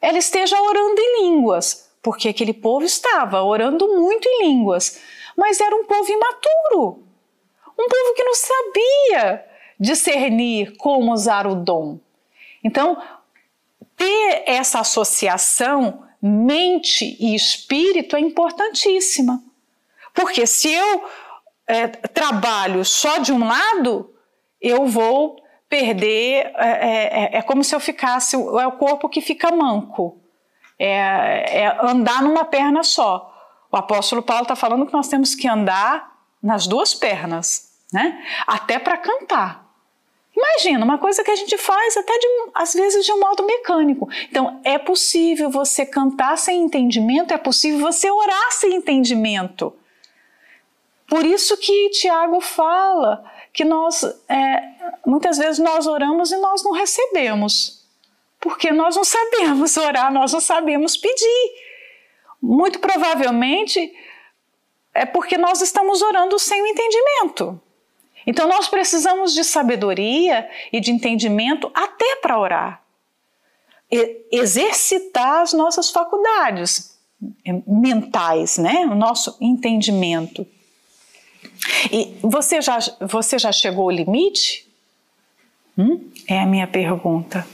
Ela 0.00 0.18
esteja 0.18 0.60
orando 0.60 1.00
em 1.00 1.22
línguas, 1.24 1.90
porque 2.02 2.28
aquele 2.28 2.54
povo 2.54 2.84
estava 2.84 3.42
orando 3.42 3.86
muito 3.96 4.26
em 4.28 4.48
línguas, 4.48 5.00
mas 5.36 5.60
era 5.60 5.74
um 5.74 5.84
povo 5.84 6.10
imaturo. 6.10 7.04
Um 7.78 7.88
povo 7.88 8.14
que 8.14 8.24
não 8.24 8.34
sabia 8.34 9.44
discernir 9.78 10.76
como 10.76 11.12
usar 11.12 11.46
o 11.46 11.54
dom. 11.54 11.98
Então, 12.62 13.00
ter 13.96 14.44
essa 14.46 14.80
associação 14.80 16.06
mente 16.20 17.16
e 17.18 17.34
espírito 17.34 18.16
é 18.16 18.20
importantíssima. 18.20 19.42
Porque 20.14 20.46
se 20.46 20.72
eu 20.72 21.04
é, 21.66 21.86
trabalho 21.88 22.84
só 22.84 23.18
de 23.18 23.32
um 23.32 23.46
lado, 23.46 24.12
eu 24.60 24.86
vou 24.86 25.36
perder. 25.68 26.52
É, 26.56 27.36
é, 27.36 27.38
é 27.38 27.42
como 27.42 27.62
se 27.64 27.74
eu 27.74 27.80
ficasse. 27.80 28.36
É 28.36 28.66
o 28.66 28.72
corpo 28.72 29.08
que 29.08 29.20
fica 29.20 29.50
manco. 29.50 30.20
É, 30.78 31.62
é 31.62 31.78
andar 31.82 32.22
numa 32.22 32.44
perna 32.44 32.82
só. 32.82 33.32
O 33.70 33.76
apóstolo 33.76 34.22
Paulo 34.22 34.42
está 34.42 34.56
falando 34.56 34.86
que 34.86 34.92
nós 34.92 35.08
temos 35.08 35.34
que 35.34 35.46
andar 35.46 36.10
nas 36.42 36.66
duas 36.66 36.94
pernas 36.94 37.70
né? 37.92 38.22
Até 38.46 38.78
para 38.78 38.96
cantar. 38.96 39.69
Imagina, 40.40 40.84
uma 40.86 40.96
coisa 40.96 41.22
que 41.22 41.30
a 41.30 41.36
gente 41.36 41.58
faz 41.58 41.98
até 41.98 42.16
de, 42.18 42.26
às 42.54 42.72
vezes 42.72 43.04
de 43.04 43.12
um 43.12 43.20
modo 43.20 43.44
mecânico. 43.44 44.08
Então, 44.30 44.58
é 44.64 44.78
possível 44.78 45.50
você 45.50 45.84
cantar 45.84 46.38
sem 46.38 46.62
entendimento, 46.62 47.34
é 47.34 47.36
possível 47.36 47.80
você 47.80 48.10
orar 48.10 48.52
sem 48.52 48.74
entendimento. 48.74 49.76
Por 51.06 51.26
isso 51.26 51.58
que 51.58 51.90
Tiago 51.90 52.40
fala 52.40 53.22
que 53.52 53.64
nós, 53.64 54.02
é, 54.28 54.62
muitas 55.04 55.36
vezes 55.36 55.58
nós 55.58 55.86
oramos 55.86 56.32
e 56.32 56.36
nós 56.38 56.62
não 56.62 56.72
recebemos, 56.72 57.84
porque 58.40 58.70
nós 58.70 58.96
não 58.96 59.04
sabemos 59.04 59.76
orar, 59.78 60.10
nós 60.10 60.32
não 60.32 60.40
sabemos 60.40 60.96
pedir. 60.96 61.52
Muito 62.40 62.78
provavelmente 62.78 63.92
é 64.94 65.04
porque 65.04 65.36
nós 65.36 65.60
estamos 65.60 66.00
orando 66.00 66.38
sem 66.38 66.62
o 66.62 66.66
entendimento. 66.66 67.60
Então 68.26 68.48
nós 68.48 68.68
precisamos 68.68 69.34
de 69.34 69.44
sabedoria 69.44 70.48
e 70.72 70.80
de 70.80 70.90
entendimento 70.90 71.70
até 71.74 72.16
para 72.16 72.38
orar. 72.38 72.82
Exercitar 74.30 75.42
as 75.42 75.52
nossas 75.52 75.90
faculdades 75.90 76.96
eh, 77.44 77.60
mentais, 77.66 78.56
né? 78.56 78.86
O 78.86 78.94
nosso 78.94 79.36
entendimento. 79.40 80.46
E 81.90 82.16
você 82.22 82.60
já, 82.60 82.78
você 83.00 83.38
já 83.38 83.50
chegou 83.52 83.84
ao 83.84 83.90
limite? 83.90 84.66
Hum? 85.76 86.10
É 86.28 86.40
a 86.40 86.46
minha 86.46 86.66
pergunta. 86.66 87.46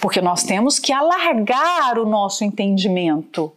Porque 0.00 0.20
nós 0.20 0.42
temos 0.42 0.78
que 0.78 0.92
alargar 0.92 1.98
o 1.98 2.06
nosso 2.06 2.44
entendimento. 2.44 3.52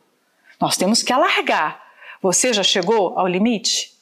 Nós 0.59 0.75
temos 0.77 1.01
que 1.01 1.13
alargar. 1.13 1.81
Você 2.21 2.53
já 2.53 2.63
chegou 2.63 3.17
ao 3.17 3.27
limite? 3.27 3.92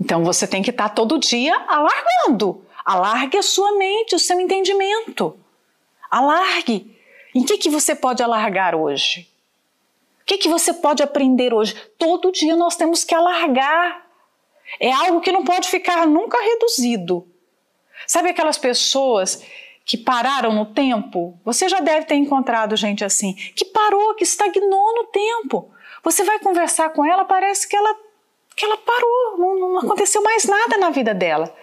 Então 0.00 0.24
você 0.24 0.46
tem 0.46 0.62
que 0.62 0.70
estar 0.70 0.90
todo 0.90 1.18
dia 1.18 1.54
alargando. 1.68 2.64
Alargue 2.84 3.38
a 3.38 3.42
sua 3.42 3.72
mente, 3.72 4.14
o 4.14 4.18
seu 4.18 4.40
entendimento. 4.40 5.38
Alargue. 6.10 6.96
Em 7.34 7.42
que, 7.42 7.58
que 7.58 7.68
você 7.68 7.94
pode 7.94 8.22
alargar 8.22 8.74
hoje? 8.74 9.28
O 10.22 10.26
que, 10.26 10.38
que 10.38 10.48
você 10.48 10.72
pode 10.72 11.02
aprender 11.02 11.52
hoje? 11.52 11.74
Todo 11.98 12.32
dia 12.32 12.56
nós 12.56 12.76
temos 12.76 13.04
que 13.04 13.14
alargar. 13.14 14.06
É 14.80 14.92
algo 14.92 15.20
que 15.20 15.32
não 15.32 15.44
pode 15.44 15.68
ficar 15.68 16.06
nunca 16.06 16.38
reduzido. 16.40 17.26
Sabe 18.06 18.30
aquelas 18.30 18.58
pessoas 18.58 19.42
que 19.84 19.96
pararam 19.96 20.52
no 20.52 20.66
tempo? 20.66 21.38
Você 21.44 21.68
já 21.68 21.80
deve 21.80 22.06
ter 22.06 22.16
encontrado 22.16 22.76
gente 22.76 23.04
assim, 23.04 23.34
que 23.34 23.64
parou, 23.64 24.14
que 24.14 24.24
estagnou 24.24 24.94
no 24.94 25.04
tempo. 25.04 25.70
Você 26.02 26.24
vai 26.24 26.38
conversar 26.40 26.90
com 26.90 27.04
ela, 27.04 27.24
parece 27.24 27.68
que 27.68 27.76
ela 27.76 27.96
Porque 28.56 28.64
ela 28.64 28.78
parou, 28.78 29.36
não, 29.36 29.72
não 29.72 29.78
aconteceu 29.80 30.22
mais 30.22 30.46
nada 30.46 30.78
na 30.78 30.88
vida 30.88 31.12
dela. 31.12 31.54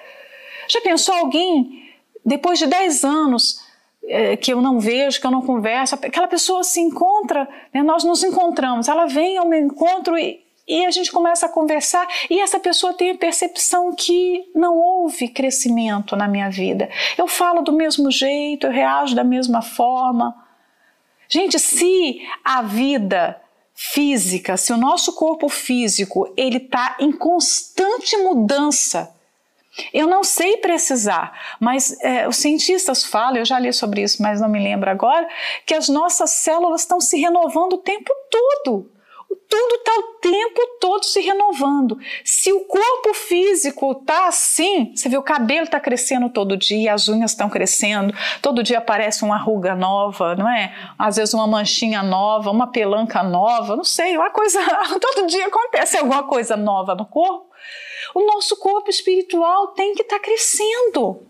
Já 0.68 0.80
pensou 0.80 1.16
alguém, 1.16 1.92
depois 2.24 2.60
de 2.60 2.68
10 2.68 3.04
anos, 3.04 3.64
é, 4.06 4.38
que 4.38 4.54
eu 4.54 4.62
não 4.62 4.80
vejo, 4.80 5.20
que 5.20 5.26
eu 5.26 5.32
não 5.32 5.42
converso, 5.42 5.96
aquela 5.96 6.28
pessoa 6.28 6.64
se 6.64 6.80
encontra, 6.80 7.50
né, 7.74 7.82
nós 7.82 8.04
nos 8.04 8.24
encontramos, 8.24 8.88
ela 8.88 9.08
vem 9.08 9.40
ao 9.40 9.48
meu 9.48 9.60
encontro 9.60 10.16
e, 10.16 10.40
e 10.68 10.86
a 10.86 10.92
gente 10.92 11.12
começa 11.12 11.48
a 11.48 11.50
conversar 11.50 12.08
e 12.30 12.40
essa 12.40 12.60
pessoa 12.60 12.94
tem 12.94 13.10
a 13.10 13.18
percepção 13.18 13.92
que 13.96 14.52
não 14.54 14.78
houve 14.78 15.30
crescimento 15.30 16.16
na 16.16 16.28
minha 16.28 16.52
vida. 16.52 16.92
Eu 17.18 17.28
falo 17.28 17.64
do 17.64 17.74
mesmo 17.74 18.12
jeito, 18.12 18.68
eu 18.68 18.72
reajo 18.72 19.16
da 19.16 19.24
mesma 19.24 19.64
forma. 19.64 20.36
Gente, 21.28 21.58
se 21.58 22.22
a 22.46 22.62
vida 22.62 23.42
física, 23.74 24.56
se 24.56 24.72
o 24.72 24.78
nosso 24.78 25.14
corpo 25.14 25.50
físico 25.50 26.32
ele 26.38 26.58
está 26.58 26.98
em 27.00 27.12
constante 27.12 28.16
mudança, 28.18 29.14
eu 29.92 30.06
não 30.06 30.24
sei 30.24 30.58
precisar, 30.58 31.58
mas 31.60 32.00
é, 32.02 32.28
os 32.28 32.38
cientistas 32.38 33.04
falam, 33.04 33.38
eu 33.38 33.46
já 33.46 33.58
li 33.58 33.74
sobre 33.74 34.04
isso, 34.04 34.22
mas 34.22 34.40
não 34.40 34.48
me 34.48 34.60
lembro 34.60 34.90
agora, 34.90 35.28
que 35.66 35.74
as 35.74 35.90
nossas 35.90 36.30
células 36.30 36.82
estão 36.82 37.02
se 37.02 37.18
renovando 37.20 37.74
o 37.74 37.80
tempo 37.80 38.12
todo 38.30 38.93
tudo 39.36 39.76
está 39.76 39.92
o 39.92 40.04
tempo 40.20 40.62
todo 40.80 41.04
se 41.04 41.22
renovando. 41.22 41.98
Se 42.24 42.52
o 42.52 42.62
corpo 42.62 43.14
físico 43.14 43.92
está 43.92 44.28
assim, 44.28 44.94
você 44.96 45.10
vê 45.10 45.18
o 45.18 45.24
cabelo 45.24 45.64
está 45.64 45.80
crescendo 45.80 46.30
todo 46.30 46.58
dia, 46.58 46.94
as 46.94 47.08
unhas 47.08 47.32
estão 47.32 47.50
crescendo, 47.50 48.14
todo 48.42 48.64
dia 48.64 48.78
aparece 48.78 49.24
uma 49.24 49.38
ruga 49.38 49.76
nova, 49.76 50.36
não 50.36 50.50
é? 50.50 50.74
Às 50.98 51.18
vezes 51.18 51.34
uma 51.34 51.48
manchinha 51.48 52.04
nova, 52.04 52.52
uma 52.52 52.68
pelanca 52.68 53.24
nova, 53.24 53.76
não 53.76 53.84
sei, 53.84 54.18
uma 54.18 54.30
coisa, 54.30 54.60
todo 55.00 55.28
dia 55.28 55.48
acontece 55.48 55.98
alguma 55.98 56.24
coisa 56.24 56.56
nova 56.56 56.96
no 56.96 57.06
corpo. 57.06 57.48
O 58.14 58.26
nosso 58.26 58.58
corpo 58.58 58.90
espiritual 58.90 59.68
tem 59.70 59.94
que 59.96 60.02
estar 60.02 60.18
tá 60.18 60.24
crescendo. 60.24 61.22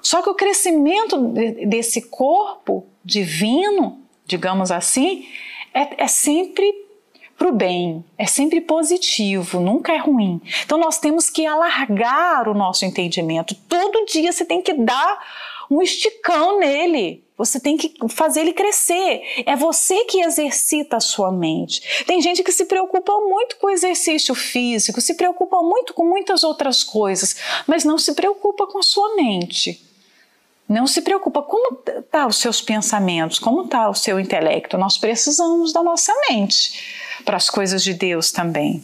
Só 0.00 0.22
que 0.22 0.30
o 0.30 0.34
crescimento 0.34 1.18
desse 1.66 2.02
corpo 2.02 2.86
divino, 3.04 4.00
digamos 4.24 4.70
assim, 4.70 5.26
é, 5.74 6.04
é 6.04 6.06
sempre 6.06 6.87
para 7.38 7.48
o 7.48 7.52
bem, 7.52 8.04
é 8.18 8.26
sempre 8.26 8.60
positivo, 8.60 9.60
nunca 9.60 9.92
é 9.92 9.96
ruim. 9.96 10.40
Então 10.64 10.76
nós 10.76 10.98
temos 10.98 11.30
que 11.30 11.46
alargar 11.46 12.48
o 12.48 12.54
nosso 12.54 12.84
entendimento. 12.84 13.54
Todo 13.68 14.04
dia 14.06 14.32
você 14.32 14.44
tem 14.44 14.60
que 14.60 14.72
dar 14.74 15.24
um 15.70 15.80
esticão 15.80 16.58
nele. 16.58 17.22
Você 17.36 17.60
tem 17.60 17.76
que 17.76 17.94
fazer 18.08 18.40
ele 18.40 18.52
crescer. 18.52 19.22
É 19.46 19.54
você 19.54 20.04
que 20.06 20.20
exercita 20.20 20.96
a 20.96 21.00
sua 21.00 21.30
mente. 21.30 22.04
Tem 22.04 22.20
gente 22.20 22.42
que 22.42 22.50
se 22.50 22.64
preocupa 22.64 23.12
muito 23.20 23.56
com 23.58 23.68
o 23.68 23.70
exercício 23.70 24.34
físico, 24.34 25.00
se 25.00 25.14
preocupa 25.14 25.62
muito 25.62 25.94
com 25.94 26.04
muitas 26.04 26.42
outras 26.42 26.82
coisas, 26.82 27.36
mas 27.68 27.84
não 27.84 27.96
se 27.96 28.14
preocupa 28.14 28.66
com 28.66 28.80
a 28.80 28.82
sua 28.82 29.14
mente. 29.14 29.87
Não 30.68 30.86
se 30.86 31.00
preocupa 31.00 31.42
como 31.42 31.76
tá 32.10 32.26
os 32.26 32.36
seus 32.36 32.60
pensamentos, 32.60 33.38
como 33.38 33.62
está 33.62 33.88
o 33.88 33.94
seu 33.94 34.20
intelecto. 34.20 34.76
Nós 34.76 34.98
precisamos 34.98 35.72
da 35.72 35.82
nossa 35.82 36.12
mente 36.28 37.18
para 37.24 37.36
as 37.36 37.48
coisas 37.48 37.82
de 37.82 37.94
Deus 37.94 38.30
também. 38.30 38.82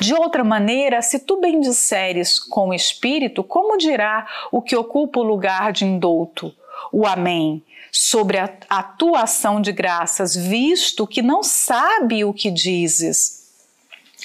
De 0.00 0.12
outra 0.12 0.42
maneira, 0.42 1.00
se 1.00 1.20
tu 1.20 1.40
bendisseres 1.40 2.38
com 2.38 2.70
o 2.70 2.74
Espírito, 2.74 3.44
como 3.44 3.78
dirá 3.78 4.26
o 4.50 4.60
que 4.60 4.76
ocupa 4.76 5.20
o 5.20 5.24
lugar 5.24 5.72
de 5.72 5.84
indouto, 5.84 6.52
o 6.92 7.06
Amém, 7.06 7.62
sobre 7.90 8.38
a, 8.38 8.52
a 8.68 8.82
tua 8.82 9.22
ação 9.22 9.60
de 9.60 9.70
graças, 9.70 10.34
visto 10.34 11.06
que 11.06 11.22
não 11.22 11.42
sabe 11.42 12.24
o 12.24 12.34
que 12.34 12.50
dizes? 12.50 13.43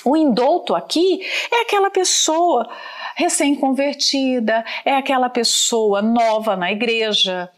O 0.06 0.16
indouto 0.16 0.76
aqui 0.76 1.22
é 1.52 1.62
aquela 1.62 1.90
pessoa 1.90 2.70
recém-convertida, 3.16 4.64
é 4.86 4.96
aquela 4.96 5.30
pessoa 5.30 6.02
nova 6.02 6.56
na 6.56 6.72
igreja. 6.72 7.52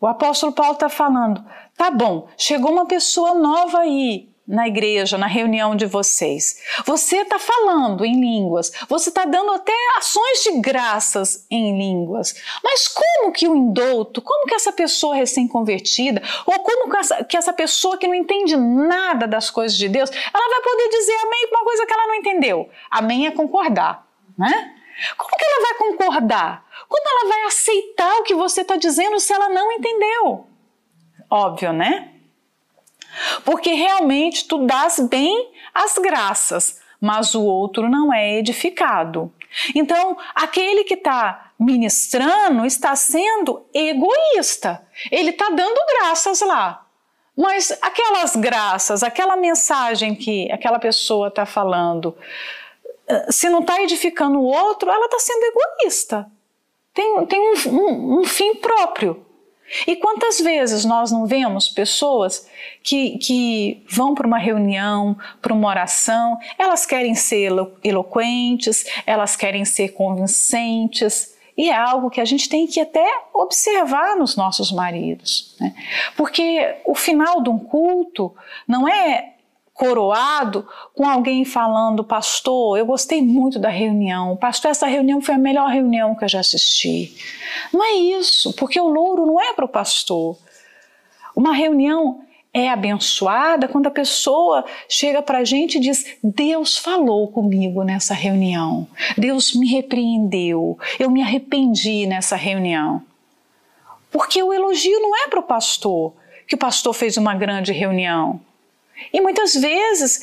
O 0.00 0.06
apóstolo 0.06 0.52
Paulo 0.52 0.72
está 0.72 0.88
falando: 0.88 1.44
tá 1.76 1.90
bom, 1.90 2.28
chegou 2.36 2.72
uma 2.72 2.86
pessoa 2.86 3.34
nova 3.34 3.80
aí, 3.80 4.31
na 4.46 4.66
igreja, 4.66 5.16
na 5.16 5.26
reunião 5.26 5.76
de 5.76 5.86
vocês. 5.86 6.60
Você 6.84 7.18
está 7.18 7.38
falando 7.38 8.04
em 8.04 8.20
línguas, 8.20 8.72
você 8.88 9.08
está 9.08 9.24
dando 9.24 9.52
até 9.52 9.72
ações 9.96 10.42
de 10.42 10.60
graças 10.60 11.46
em 11.50 11.78
línguas. 11.78 12.34
Mas 12.62 12.88
como 12.88 13.32
que 13.32 13.48
o 13.48 13.54
indouto, 13.56 14.20
como 14.20 14.46
que 14.46 14.54
essa 14.54 14.72
pessoa 14.72 15.14
recém-convertida, 15.14 16.22
ou 16.46 16.58
como 16.60 16.90
que 16.90 16.96
essa, 16.96 17.24
que 17.24 17.36
essa 17.36 17.52
pessoa 17.52 17.96
que 17.96 18.08
não 18.08 18.14
entende 18.14 18.56
nada 18.56 19.26
das 19.26 19.50
coisas 19.50 19.76
de 19.76 19.88
Deus, 19.88 20.10
ela 20.10 20.48
vai 20.48 20.62
poder 20.62 20.88
dizer 20.88 21.14
amém 21.24 21.48
para 21.48 21.58
uma 21.58 21.64
coisa 21.64 21.86
que 21.86 21.92
ela 21.92 22.06
não 22.06 22.14
entendeu? 22.14 22.68
Amém 22.90 23.26
é 23.26 23.30
concordar 23.30 24.12
né? 24.36 24.74
Como 25.16 25.36
que 25.36 25.44
ela 25.44 25.62
vai 25.62 25.74
concordar? 25.78 26.64
Como 26.88 27.08
ela 27.08 27.28
vai 27.28 27.42
aceitar 27.46 28.18
o 28.18 28.22
que 28.22 28.34
você 28.34 28.62
está 28.62 28.76
dizendo 28.76 29.18
se 29.18 29.32
ela 29.32 29.48
não 29.48 29.72
entendeu? 29.72 30.46
Óbvio, 31.30 31.72
né? 31.72 32.11
Porque 33.44 33.72
realmente 33.72 34.46
tu 34.46 34.66
dás 34.66 34.98
bem 35.00 35.50
as 35.74 35.98
graças, 35.98 36.80
mas 37.00 37.34
o 37.34 37.42
outro 37.42 37.88
não 37.88 38.12
é 38.12 38.38
edificado. 38.38 39.32
Então, 39.74 40.16
aquele 40.34 40.84
que 40.84 40.94
está 40.94 41.52
ministrando 41.58 42.64
está 42.64 42.96
sendo 42.96 43.64
egoísta. 43.72 44.86
Ele 45.10 45.30
está 45.30 45.50
dando 45.50 45.80
graças 45.98 46.40
lá. 46.40 46.86
Mas 47.36 47.70
aquelas 47.80 48.36
graças, 48.36 49.02
aquela 49.02 49.36
mensagem 49.36 50.14
que 50.14 50.50
aquela 50.52 50.78
pessoa 50.78 51.28
está 51.28 51.46
falando, 51.46 52.16
se 53.30 53.48
não 53.48 53.60
está 53.60 53.80
edificando 53.82 54.38
o 54.38 54.44
outro, 54.44 54.90
ela 54.90 55.06
está 55.06 55.18
sendo 55.18 55.44
egoísta. 55.44 56.30
Tem, 56.92 57.26
tem 57.26 57.40
um, 57.40 57.70
um, 57.70 58.20
um, 58.20 58.24
fim 58.24 58.54
próprio. 58.56 59.24
E 59.86 59.96
quantas 59.96 60.40
vezes 60.40 60.84
nós 60.84 61.10
não 61.10 61.26
vemos 61.26 61.68
pessoas 61.68 62.46
que, 62.82 63.18
que 63.18 63.82
vão 63.88 64.14
para 64.14 64.26
uma 64.26 64.38
reunião, 64.38 65.16
para 65.40 65.52
uma 65.52 65.68
oração, 65.68 66.38
elas 66.58 66.84
querem 66.84 67.14
ser 67.14 67.50
eloquentes, 67.82 68.84
elas 69.06 69.36
querem 69.36 69.64
ser 69.64 69.90
convincentes, 69.90 71.32
e 71.56 71.68
é 71.70 71.76
algo 71.76 72.10
que 72.10 72.20
a 72.20 72.24
gente 72.24 72.48
tem 72.48 72.66
que 72.66 72.80
até 72.80 73.06
observar 73.32 74.16
nos 74.16 74.36
nossos 74.36 74.72
maridos. 74.72 75.54
Né? 75.60 75.74
Porque 76.16 76.76
o 76.84 76.94
final 76.94 77.42
de 77.42 77.50
um 77.50 77.58
culto 77.58 78.34
não 78.66 78.88
é 78.88 79.34
coroado 79.74 80.66
com 80.94 81.08
alguém 81.08 81.44
falando, 81.44 82.04
pastor, 82.04 82.78
eu 82.78 82.86
gostei 82.86 83.22
muito 83.22 83.58
da 83.58 83.68
reunião, 83.68 84.36
pastor, 84.36 84.70
essa 84.70 84.86
reunião 84.86 85.20
foi 85.20 85.34
a 85.34 85.38
melhor 85.38 85.68
reunião 85.70 86.14
que 86.14 86.24
eu 86.24 86.28
já 86.28 86.40
assisti. 86.40 87.16
Não 87.72 87.82
é 87.82 87.92
isso, 87.92 88.52
porque 88.54 88.80
o 88.80 88.88
louro 88.88 89.26
não 89.26 89.40
é 89.40 89.52
para 89.54 89.64
o 89.64 89.68
pastor. 89.68 90.36
Uma 91.34 91.54
reunião 91.54 92.20
é 92.54 92.68
abençoada 92.68 93.66
quando 93.66 93.86
a 93.86 93.90
pessoa 93.90 94.64
chega 94.88 95.22
para 95.22 95.38
a 95.38 95.44
gente 95.44 95.78
e 95.78 95.80
diz: 95.80 96.16
Deus 96.22 96.76
falou 96.76 97.28
comigo 97.28 97.82
nessa 97.82 98.12
reunião, 98.12 98.86
Deus 99.16 99.54
me 99.54 99.66
repreendeu, 99.66 100.78
eu 100.98 101.10
me 101.10 101.22
arrependi 101.22 102.06
nessa 102.06 102.36
reunião. 102.36 103.02
Porque 104.10 104.42
o 104.42 104.52
elogio 104.52 105.00
não 105.00 105.16
é 105.24 105.28
para 105.28 105.40
o 105.40 105.44
pastor, 105.44 106.12
que 106.46 106.54
o 106.54 106.58
pastor 106.58 106.92
fez 106.92 107.16
uma 107.16 107.34
grande 107.34 107.72
reunião. 107.72 108.38
E 109.12 109.20
muitas 109.20 109.54
vezes 109.54 110.20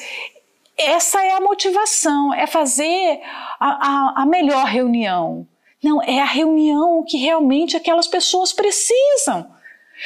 essa 0.78 1.22
é 1.24 1.32
a 1.32 1.42
motivação, 1.42 2.34
é 2.34 2.48
fazer 2.48 3.22
a, 3.60 3.68
a, 3.68 4.22
a 4.22 4.26
melhor 4.26 4.66
reunião. 4.66 5.48
Não, 5.84 6.02
é 6.02 6.20
a 6.20 6.26
reunião 6.26 7.04
que 7.04 7.18
realmente 7.18 7.76
aquelas 7.76 8.08
pessoas 8.08 8.54
precisam. 8.54 9.50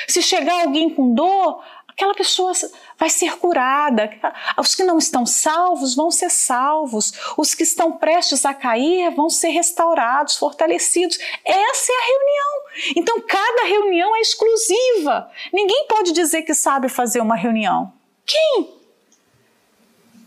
Se 0.07 0.21
chegar 0.21 0.61
alguém 0.61 0.89
com 0.89 1.13
dor, 1.13 1.63
aquela 1.87 2.13
pessoa 2.15 2.51
vai 2.97 3.09
ser 3.09 3.37
curada. 3.37 4.09
Os 4.57 4.73
que 4.73 4.83
não 4.83 4.97
estão 4.97 5.25
salvos 5.25 5.95
vão 5.95 6.09
ser 6.09 6.29
salvos. 6.29 7.13
Os 7.37 7.53
que 7.53 7.63
estão 7.63 7.93
prestes 7.93 8.45
a 8.45 8.53
cair 8.53 9.11
vão 9.11 9.29
ser 9.29 9.49
restaurados, 9.49 10.37
fortalecidos. 10.37 11.17
Essa 11.45 11.91
é 11.91 11.95
a 11.95 12.07
reunião. 12.07 12.93
Então, 12.97 13.21
cada 13.21 13.67
reunião 13.67 14.15
é 14.15 14.21
exclusiva. 14.21 15.29
Ninguém 15.51 15.85
pode 15.87 16.11
dizer 16.11 16.41
que 16.41 16.53
sabe 16.53 16.89
fazer 16.89 17.21
uma 17.21 17.35
reunião. 17.35 17.93
Quem? 18.25 18.81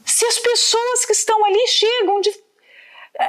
Se 0.05 0.25
as 0.25 0.39
pessoas 0.39 1.05
que 1.05 1.13
estão 1.13 1.45
ali 1.45 1.67
chegam 1.69 2.21
de, 2.21 2.33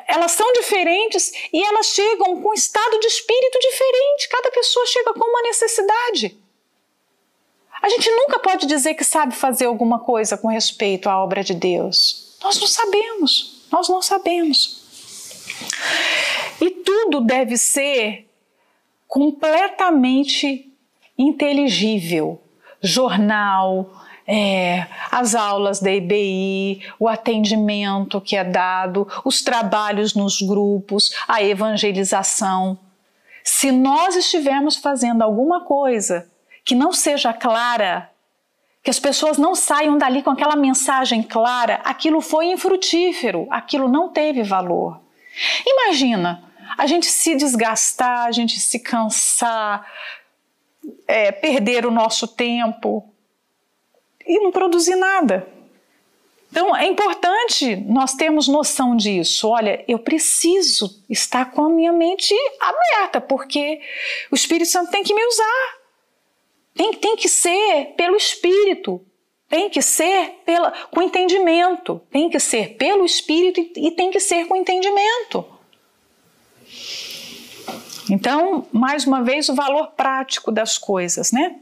elas 0.08 0.32
são 0.32 0.52
diferentes 0.54 1.32
e 1.52 1.64
elas 1.64 1.88
chegam 1.88 2.42
com 2.42 2.50
um 2.50 2.54
estado 2.54 3.00
de 3.00 3.08
espírito 3.08 3.60
diferente. 3.60 4.30
Cada 4.30 4.52
pessoa 4.52 4.86
chega 4.88 5.14
com 5.14 5.26
uma 5.26 5.42
necessidade. 5.42 6.38
A 7.82 7.90
gente 7.90 8.10
nunca 8.12 8.40
pode 8.40 8.66
dizer 8.66 8.96
que 8.96 9.04
sabe 9.04 9.36
fazer 9.36 9.66
alguma 9.66 10.00
coisa 10.00 10.38
com 10.38 10.48
respeito 10.48 11.10
à 11.10 11.24
obra 11.24 11.44
de 11.44 11.54
Deus. 11.54 12.38
Nós 12.42 12.60
não 12.60 12.68
sabemos. 12.68 13.68
Nós 13.72 13.90
não 13.90 14.02
sabemos. 14.02 14.84
E 16.60 16.70
tudo 16.72 17.22
deve 17.22 17.58
ser 17.58 18.28
completamente 19.08 20.72
inteligível. 21.18 22.42
Jornal, 22.82 23.90
é, 24.28 24.86
as 25.10 25.34
aulas 25.34 25.80
da 25.80 25.90
IBI, 25.90 26.84
o 27.00 27.08
atendimento 27.08 28.20
que 28.20 28.36
é 28.36 28.44
dado, 28.44 29.08
os 29.24 29.42
trabalhos 29.42 30.14
nos 30.14 30.42
grupos, 30.42 31.16
a 31.28 31.42
evangelização. 31.42 32.78
Se 33.44 33.72
nós 33.72 34.18
estivermos 34.18 34.76
fazendo 34.76 35.22
alguma 35.22 35.62
coisa 35.62 36.30
que 36.66 36.76
não 36.76 36.92
seja 36.92 37.32
clara, 37.32 38.12
que 38.84 38.90
as 38.90 39.00
pessoas 39.00 39.38
não 39.38 39.56
saiam 39.56 39.98
dali 39.98 40.22
com 40.22 40.30
aquela 40.30 40.58
mensagem 40.58 41.24
clara, 41.24 41.76
aquilo 41.86 42.20
foi 42.20 42.48
infrutífero, 42.48 43.48
aquilo 43.50 43.88
não 43.88 44.10
teve 44.10 44.44
valor. 44.44 45.00
Imagina 45.66 46.44
a 46.78 46.86
gente 46.86 47.06
se 47.06 47.36
desgastar, 47.36 48.26
a 48.26 48.32
gente 48.32 48.60
se 48.60 48.80
cansar, 48.80 49.86
é, 51.08 51.32
perder 51.32 51.86
o 51.86 51.92
nosso 51.92 52.28
tempo 52.28 53.14
e 54.28 54.40
não 54.40 54.52
produzir 54.52 54.96
nada. 54.96 55.48
Então 56.52 56.76
é 56.76 56.88
importante 56.88 57.76
nós 57.76 58.14
termos 58.14 58.48
noção 58.48 58.96
disso. 58.96 59.48
Olha, 59.48 59.84
eu 59.88 60.00
preciso 60.00 61.04
estar 61.10 61.52
com 61.52 61.66
a 61.66 61.70
minha 61.70 61.94
mente 61.94 62.34
aberta, 62.60 63.20
porque 63.22 63.82
o 64.32 64.36
Espírito 64.36 64.70
Santo 64.70 64.92
tem 64.92 65.04
que 65.04 65.14
me 65.14 65.26
usar. 65.26 65.78
Tem, 66.74 66.94
tem 66.94 67.16
que 67.16 67.28
ser 67.28 67.94
pelo 67.98 68.16
Espírito, 68.16 69.04
tem 69.50 69.70
que 69.70 69.82
ser 69.82 70.42
pela, 70.46 70.72
com 70.92 71.02
entendimento, 71.02 72.00
tem 72.12 72.30
que 72.30 72.40
ser 72.40 72.76
pelo 72.76 73.04
Espírito 73.04 73.60
e, 73.60 73.88
e 73.88 73.92
tem 73.92 74.12
que 74.12 74.20
ser 74.20 74.46
com 74.46 74.56
entendimento. 74.56 75.44
Então, 78.10 78.66
mais 78.72 79.06
uma 79.06 79.24
vez, 79.24 79.50
o 79.50 79.56
valor 79.56 79.88
prático 79.92 80.52
das 80.52 80.78
coisas, 80.78 81.32
né? 81.32 81.56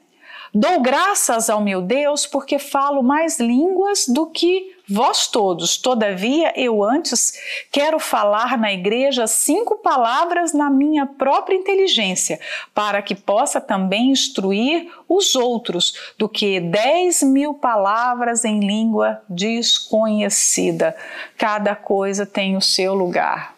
Dou 0.57 0.79
graças 0.79 1.49
ao 1.49 1.59
meu 1.59 1.81
Deus 1.81 2.25
porque 2.25 2.57
falo 2.57 3.03
mais 3.03 3.41
línguas 3.41 4.05
do 4.07 4.27
que 4.27 4.73
vós 4.87 5.27
todos. 5.27 5.75
Todavia, 5.75 6.53
eu 6.55 6.81
antes 6.81 7.33
quero 7.69 7.99
falar 7.99 8.57
na 8.57 8.71
igreja 8.71 9.27
cinco 9.27 9.75
palavras 9.79 10.53
na 10.53 10.69
minha 10.69 11.05
própria 11.05 11.57
inteligência, 11.57 12.39
para 12.73 13.01
que 13.01 13.13
possa 13.13 13.59
também 13.59 14.11
instruir 14.11 14.89
os 15.09 15.35
outros, 15.35 16.13
do 16.17 16.29
que 16.29 16.61
dez 16.61 17.21
mil 17.21 17.55
palavras 17.55 18.45
em 18.45 18.61
língua 18.61 19.21
desconhecida. 19.27 20.95
Cada 21.37 21.75
coisa 21.75 22.25
tem 22.25 22.55
o 22.55 22.61
seu 22.61 22.93
lugar. 22.93 23.53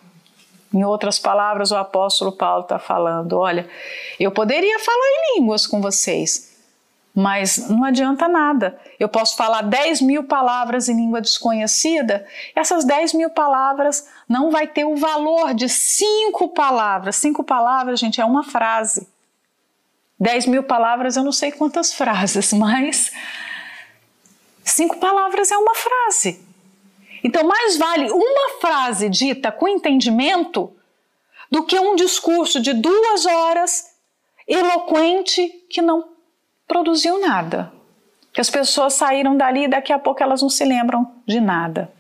Em 0.73 0.83
outras 0.83 1.19
palavras, 1.19 1.69
o 1.69 1.75
apóstolo 1.75 2.31
Paulo 2.31 2.63
está 2.63 2.79
falando: 2.79 3.37
olha, 3.37 3.69
eu 4.19 4.31
poderia 4.31 4.79
falar 4.79 4.97
em 4.97 5.39
línguas 5.39 5.67
com 5.67 5.79
vocês, 5.79 6.46
mas 7.17 7.67
não 7.67 7.83
adianta 7.83 8.27
nada. 8.27 8.79
Eu 8.99 9.09
posso 9.09 9.35
falar 9.35 9.63
10 9.63 10.01
mil 10.01 10.25
palavras 10.25 10.87
em 10.87 10.95
língua 10.95 11.19
desconhecida, 11.19 12.27
essas 12.55 12.85
10 12.85 13.13
mil 13.13 13.31
palavras 13.31 14.07
não 14.29 14.51
vai 14.51 14.67
ter 14.67 14.85
o 14.85 14.95
valor 14.95 15.55
de 15.55 15.67
cinco 15.67 16.49
palavras. 16.49 17.15
Cinco 17.15 17.43
palavras, 17.43 17.99
gente, 17.99 18.21
é 18.21 18.25
uma 18.25 18.43
frase. 18.43 19.07
10 20.19 20.45
mil 20.45 20.61
palavras, 20.61 21.17
eu 21.17 21.23
não 21.23 21.31
sei 21.31 21.51
quantas 21.51 21.91
frases, 21.91 22.53
mas 22.53 23.11
cinco 24.63 24.97
palavras 24.97 25.49
é 25.49 25.57
uma 25.57 25.73
frase. 25.73 26.39
Então, 27.23 27.43
mais 27.43 27.77
vale 27.77 28.11
uma 28.11 28.61
frase 28.61 29.09
dita 29.09 29.51
com 29.51 29.67
entendimento 29.67 30.71
do 31.49 31.63
que 31.63 31.79
um 31.79 31.95
discurso 31.95 32.59
de 32.59 32.73
duas 32.73 33.25
horas 33.25 33.87
eloquente 34.47 35.49
que 35.67 35.81
não 35.81 36.15
produziu 36.67 37.19
nada. 37.19 37.71
Que 38.33 38.41
as 38.41 38.49
pessoas 38.49 38.93
saíram 38.93 39.35
dali 39.35 39.63
e 39.63 39.67
daqui 39.67 39.91
a 39.91 39.97
pouco 39.97 40.21
elas 40.21 40.41
não 40.41 40.49
se 40.49 40.63
lembram 40.63 41.11
de 41.25 41.39
nada. 41.39 41.91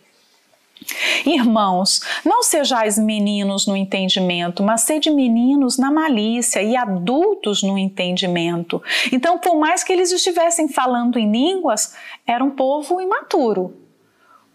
Irmãos, 1.25 2.01
não 2.23 2.43
sejais 2.43 2.97
meninos 2.97 3.65
no 3.65 3.75
entendimento, 3.75 4.61
mas 4.63 4.81
sede 4.81 5.09
meninos 5.09 5.77
na 5.77 5.91
malícia 5.91 6.61
e 6.61 6.75
adultos 6.75 7.63
no 7.63 7.77
entendimento. 7.77 8.81
Então, 9.11 9.39
por 9.39 9.57
mais 9.57 9.83
que 9.83 9.91
eles 9.91 10.11
estivessem 10.11 10.67
falando 10.67 11.17
em 11.17 11.31
línguas, 11.31 11.95
era 12.25 12.43
um 12.43 12.51
povo 12.51 13.01
imaturo. 13.01 13.75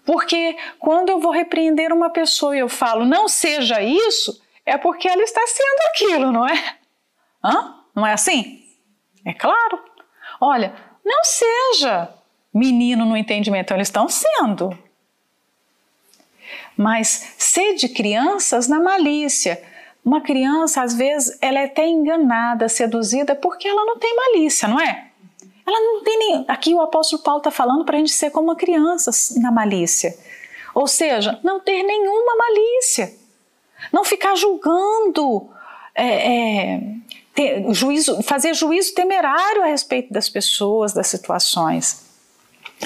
Porque 0.04 0.56
quando 0.78 1.10
eu 1.10 1.20
vou 1.20 1.32
repreender 1.32 1.92
uma 1.92 2.10
pessoa 2.10 2.56
e 2.56 2.60
eu 2.60 2.68
falo, 2.68 3.04
não 3.04 3.28
seja 3.28 3.82
isso, 3.82 4.40
é 4.64 4.76
porque 4.76 5.08
ela 5.08 5.22
está 5.22 5.40
sendo 5.46 5.80
aquilo, 5.90 6.32
não 6.32 6.46
é? 6.46 6.76
Hã? 7.44 7.74
Não 7.94 8.06
é 8.06 8.12
assim? 8.12 8.64
É 9.24 9.32
claro. 9.32 9.78
Olha, 10.44 10.74
não 11.04 11.22
seja 11.22 12.12
menino 12.52 13.04
no 13.04 13.16
entendimento, 13.16 13.66
então 13.66 13.76
eles 13.76 13.86
estão 13.86 14.08
sendo. 14.08 14.76
Mas 16.76 17.34
sede 17.38 17.88
crianças 17.88 18.66
na 18.66 18.80
malícia. 18.80 19.62
Uma 20.04 20.20
criança, 20.20 20.82
às 20.82 20.94
vezes, 20.94 21.38
ela 21.40 21.60
é 21.60 21.66
até 21.66 21.86
enganada, 21.86 22.68
seduzida, 22.68 23.36
porque 23.36 23.68
ela 23.68 23.84
não 23.84 23.96
tem 24.00 24.16
malícia, 24.16 24.66
não 24.66 24.80
é? 24.80 25.10
Ela 25.64 25.78
não 25.78 26.02
tem 26.02 26.18
nem. 26.18 26.44
Aqui 26.48 26.74
o 26.74 26.80
apóstolo 26.80 27.22
Paulo 27.22 27.38
está 27.38 27.52
falando 27.52 27.84
para 27.84 27.94
a 27.96 28.00
gente 28.00 28.10
ser 28.10 28.30
como 28.30 28.48
uma 28.48 28.56
criança 28.56 29.12
na 29.40 29.52
malícia. 29.52 30.12
Ou 30.74 30.88
seja, 30.88 31.38
não 31.44 31.60
ter 31.60 31.84
nenhuma 31.84 32.34
malícia. 32.36 33.14
Não 33.92 34.02
ficar 34.02 34.34
julgando, 34.34 35.48
é, 35.94 36.32
é, 36.32 36.80
ter, 37.34 37.64
juízo, 37.72 38.22
fazer 38.22 38.54
juízo 38.54 38.94
temerário 38.94 39.62
a 39.62 39.66
respeito 39.66 40.12
das 40.12 40.28
pessoas, 40.28 40.92
das 40.92 41.06
situações. 41.06 42.04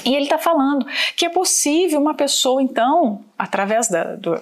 E 0.05 0.15
ele 0.15 0.25
está 0.25 0.37
falando 0.37 0.85
que 1.15 1.25
é 1.25 1.29
possível 1.29 1.99
uma 1.99 2.13
pessoa, 2.13 2.61
então, 2.61 3.25
através 3.37 3.87
da, 3.89 4.15
do, 4.15 4.41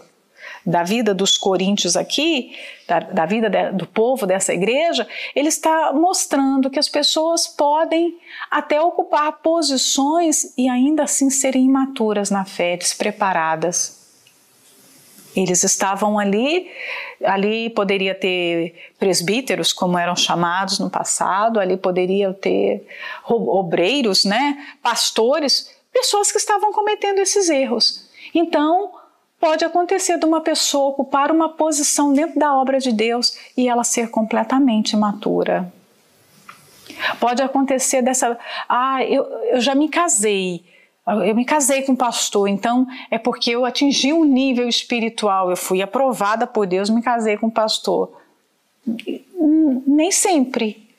da 0.66 0.84
vida 0.84 1.14
dos 1.14 1.38
coríntios 1.38 1.96
aqui, 1.96 2.56
da, 2.88 3.00
da 3.00 3.26
vida 3.26 3.50
de, 3.50 3.72
do 3.72 3.88
povo 3.88 4.26
dessa 4.26 4.54
igreja, 4.54 5.08
ele 5.36 5.48
está 5.48 5.94
mostrando 5.94 6.70
que 6.70 6.80
as 6.80 6.90
pessoas 6.90 7.48
podem 7.48 8.18
até 8.52 8.82
ocupar 8.82 9.32
posições 9.42 10.54
e 10.58 10.68
ainda 10.68 11.04
assim 11.04 11.30
serem 11.30 11.66
imaturas 11.66 12.30
na 12.30 12.44
fé, 12.44 12.76
despreparadas. 12.76 14.05
Eles 15.36 15.64
estavam 15.64 16.18
ali, 16.18 16.72
ali 17.24 17.70
poderia 17.70 18.16
ter 18.16 18.94
presbíteros, 18.98 19.74
como 19.74 19.98
eram 19.98 20.16
chamados 20.16 20.80
no 20.80 20.90
passado, 20.90 21.60
ali 21.60 21.76
poderia 21.76 22.34
ter 22.34 22.88
obreiros, 23.28 24.24
né, 24.24 24.58
pastores, 24.82 25.70
pessoas 25.92 26.32
que 26.32 26.38
estavam 26.38 26.72
cometendo 26.72 27.20
esses 27.20 27.50
erros. 27.50 28.10
Então, 28.34 28.94
pode 29.40 29.66
acontecer 29.66 30.18
de 30.18 30.26
uma 30.26 30.42
pessoa 30.42 30.90
ocupar 30.90 31.32
uma 31.32 31.50
posição 31.50 32.14
dentro 32.14 32.40
da 32.40 32.56
obra 32.56 32.80
de 32.80 32.92
Deus 32.92 33.38
e 33.58 33.68
ela 33.68 33.84
ser 33.84 34.10
completamente 34.10 34.94
imatura. 34.94 35.72
Pode 37.20 37.42
acontecer 37.42 38.02
dessa, 38.02 38.38
ah, 38.70 39.04
eu, 39.04 39.24
eu 39.52 39.62
já 39.62 39.76
me 39.76 39.90
casei, 39.90 40.64
eu 41.08 41.36
me 41.36 41.46
casei 41.46 41.84
com 41.84 41.92
um 41.92 41.96
pastor, 41.96 42.48
então 42.48 42.88
é 43.12 43.18
porque 43.18 43.52
eu 43.52 43.64
atingi 43.64 44.12
um 44.12 44.24
nível 44.24 44.68
espiritual, 44.68 45.52
eu 45.52 45.58
fui 45.58 45.82
aprovada 45.82 46.48
por 46.48 46.66
Deus, 46.66 46.90
me 46.90 47.02
casei 47.02 47.38
com 47.38 47.48
um 47.48 47.52
pastor. 47.52 48.12
Nem 49.88 50.12
sempre. 50.12 50.90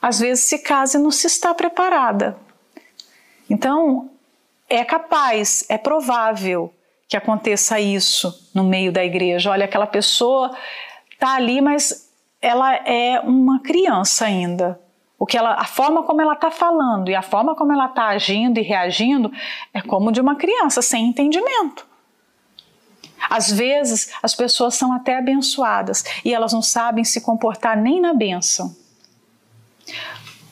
Às 0.00 0.20
vezes 0.20 0.44
se 0.44 0.58
casa 0.58 0.98
e 0.98 1.02
não 1.02 1.10
se 1.10 1.26
está 1.26 1.54
preparada. 1.54 2.36
Então, 3.48 4.10
é 4.68 4.84
capaz, 4.84 5.64
é 5.68 5.78
provável 5.78 6.72
que 7.08 7.16
aconteça 7.16 7.80
isso 7.80 8.48
no 8.54 8.62
meio 8.62 8.92
da 8.92 9.02
igreja. 9.02 9.50
Olha, 9.50 9.64
aquela 9.64 9.86
pessoa 9.86 10.54
está 11.10 11.34
ali, 11.34 11.60
mas 11.60 12.10
ela 12.40 12.74
é 12.86 13.18
uma 13.20 13.60
criança 13.60 14.26
ainda. 14.26 14.78
O 15.18 15.26
que 15.26 15.36
ela, 15.36 15.54
a 15.54 15.64
forma 15.64 16.02
como 16.04 16.22
ela 16.22 16.34
está 16.34 16.50
falando 16.50 17.10
e 17.10 17.14
a 17.14 17.22
forma 17.22 17.54
como 17.54 17.72
ela 17.72 17.86
está 17.86 18.06
agindo 18.08 18.58
e 18.58 18.62
reagindo 18.62 19.32
é 19.74 19.80
como 19.80 20.12
de 20.12 20.20
uma 20.20 20.36
criança 20.36 20.80
sem 20.80 21.08
entendimento. 21.08 21.86
Às 23.28 23.50
vezes 23.50 24.12
as 24.22 24.34
pessoas 24.34 24.76
são 24.76 24.92
até 24.92 25.18
abençoadas 25.18 26.04
e 26.24 26.32
elas 26.32 26.52
não 26.52 26.62
sabem 26.62 27.02
se 27.02 27.20
comportar 27.20 27.76
nem 27.76 28.00
na 28.00 28.14
bênção. 28.14 28.74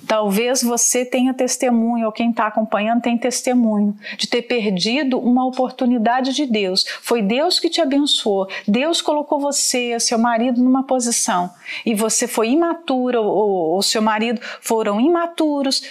Talvez 0.07 0.63
você 0.63 1.05
tenha 1.05 1.35
testemunho, 1.35 2.07
ou 2.07 2.13
quem 2.13 2.31
está 2.31 2.47
acompanhando 2.47 3.03
tem 3.03 3.19
testemunho, 3.19 3.97
de 4.17 4.29
ter 4.29 4.43
perdido 4.43 5.19
uma 5.19 5.45
oportunidade 5.47 6.33
de 6.33 6.47
Deus. 6.47 6.85
Foi 7.03 7.23
Deus 7.23 7.59
que 7.59 7.69
te 7.69 7.81
abençoou. 7.81 8.49
Deus 8.69 9.01
colocou 9.01 9.41
você, 9.41 9.99
seu 9.99 10.19
marido, 10.19 10.63
numa 10.63 10.85
posição. 10.85 11.51
E 11.85 11.95
você 11.95 12.29
foi 12.29 12.51
imatura, 12.51 13.21
ou, 13.21 13.77
o 13.77 13.83
seu 13.83 14.01
marido 14.01 14.41
foram 14.61 15.01
imaturos, 15.01 15.83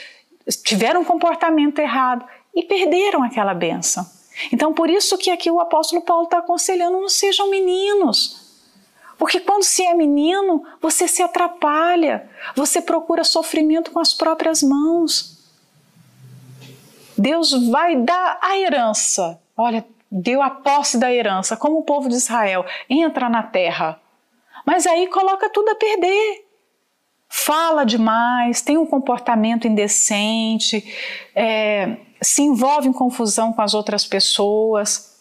tiveram 0.63 1.01
um 1.01 1.05
comportamento 1.05 1.79
errado 1.79 2.25
e 2.55 2.63
perderam 2.63 3.23
aquela 3.23 3.53
benção. 3.53 4.05
Então, 4.51 4.73
por 4.73 4.89
isso 4.89 5.17
que 5.17 5.31
aqui 5.31 5.49
o 5.49 5.59
apóstolo 5.59 6.01
Paulo 6.01 6.25
está 6.25 6.39
aconselhando: 6.39 6.99
não 6.99 7.09
sejam 7.09 7.49
meninos 7.49 8.44
porque 9.25 9.39
quando 9.39 9.63
se 9.63 9.83
é 9.83 9.91
menino, 9.95 10.63
você 10.79 11.07
se 11.07 11.23
atrapalha, 11.23 12.29
você 12.55 12.79
procura 12.79 13.23
sofrimento 13.23 13.89
com 13.89 13.99
as 13.99 14.13
próprias 14.13 14.61
mãos. 14.61 15.43
Deus 17.17 17.51
vai 17.71 17.95
dar 17.95 18.37
a 18.39 18.55
herança. 18.59 19.41
Olha, 19.57 19.83
deu 20.11 20.43
a 20.43 20.51
posse 20.51 20.99
da 20.99 21.11
herança, 21.11 21.57
como 21.57 21.79
o 21.79 21.81
povo 21.81 22.07
de 22.07 22.13
Israel, 22.13 22.67
entra 22.87 23.27
na 23.27 23.41
terra. 23.41 23.99
Mas 24.63 24.85
aí 24.85 25.07
coloca 25.07 25.49
tudo 25.49 25.69
a 25.69 25.75
perder. 25.75 26.45
Fala 27.27 27.83
demais, 27.83 28.61
tem 28.61 28.77
um 28.77 28.85
comportamento 28.85 29.67
indecente, 29.67 30.85
é, 31.35 31.97
se 32.21 32.43
envolve 32.43 32.89
em 32.89 32.93
confusão 32.93 33.51
com 33.51 33.63
as 33.63 33.73
outras 33.73 34.05
pessoas. 34.05 35.14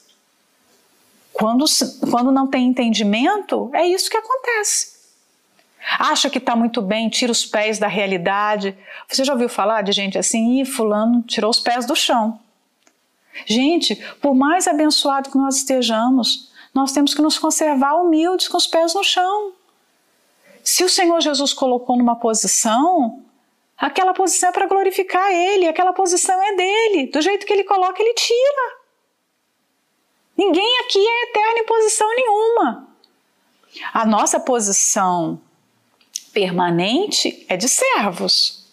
Quando, 1.35 1.65
quando 2.11 2.31
não 2.31 2.47
tem 2.47 2.69
entendimento, 2.69 3.69
é 3.75 3.85
isso 3.85 4.09
que 4.09 4.17
acontece. 4.17 4.95
Acha 5.99 6.31
que 6.31 6.39
está 6.39 6.55
muito 6.55 6.81
bem, 6.81 7.11
tira 7.11 7.33
os 7.33 7.45
pés 7.45 7.79
da 7.79 7.89
realidade. 7.89 8.77
Você 9.09 9.25
já 9.25 9.33
ouviu 9.33 9.49
falar 9.49 9.83
de 9.83 9.91
gente 9.91 10.17
assim? 10.17 10.61
Ih, 10.61 10.65
fulano 10.65 11.23
tirou 11.23 11.51
os 11.51 11.59
pés 11.59 11.85
do 11.87 11.97
chão. 11.97 12.39
Gente, 13.45 13.97
por 14.23 14.33
mais 14.33 14.69
abençoado 14.69 15.29
que 15.29 15.37
nós 15.37 15.57
estejamos, 15.57 16.53
nós 16.73 16.93
temos 16.93 17.13
que 17.13 17.21
nos 17.21 17.37
conservar 17.37 17.97
humildes 17.97 18.47
com 18.47 18.57
os 18.57 18.69
pés 18.69 18.95
no 18.95 19.03
chão. 19.03 19.53
Se 20.63 20.85
o 20.85 20.89
Senhor 20.89 21.21
Jesus 21.21 21.53
colocou 21.53 21.97
numa 21.97 22.15
posição, 22.15 23.23
aquela 23.77 24.15
posição 24.15 24.51
é 24.51 24.53
para 24.53 24.69
glorificar 24.69 25.33
Ele, 25.33 25.67
aquela 25.67 25.93
posição 25.93 26.41
é 26.41 26.55
dele. 26.55 27.07
Do 27.09 27.21
jeito 27.21 27.45
que 27.45 27.53
Ele 27.53 27.65
coloca, 27.65 28.01
Ele 28.01 28.15
tira. 28.15 28.84
Ninguém 30.37 30.81
aqui 30.81 30.99
é 30.99 31.23
eterno 31.25 31.59
em 31.59 31.67
posição 31.67 32.09
nenhuma. 32.15 32.89
A 33.93 34.05
nossa 34.05 34.39
posição 34.41 35.41
permanente 36.33 37.45
é 37.49 37.57
de 37.57 37.69
servos. 37.69 38.65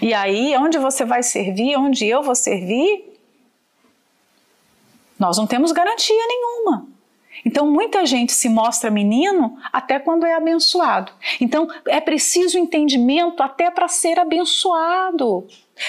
E 0.00 0.14
aí, 0.14 0.56
onde 0.56 0.78
você 0.78 1.04
vai 1.04 1.22
servir, 1.22 1.76
onde 1.76 2.06
eu 2.06 2.22
vou 2.22 2.34
servir, 2.34 3.10
nós 5.18 5.36
não 5.36 5.46
temos 5.46 5.72
garantia 5.72 6.26
nenhuma. 6.28 6.86
Então, 7.44 7.70
muita 7.70 8.06
gente 8.06 8.32
se 8.32 8.48
mostra 8.48 8.90
menino 8.90 9.58
até 9.72 9.98
quando 9.98 10.26
é 10.26 10.34
abençoado. 10.34 11.12
Então, 11.40 11.68
é 11.86 12.00
preciso 12.00 12.58
entendimento 12.58 13.42
até 13.42 13.70
para 13.70 13.88
ser 13.88 14.18
abençoado. 14.18 15.46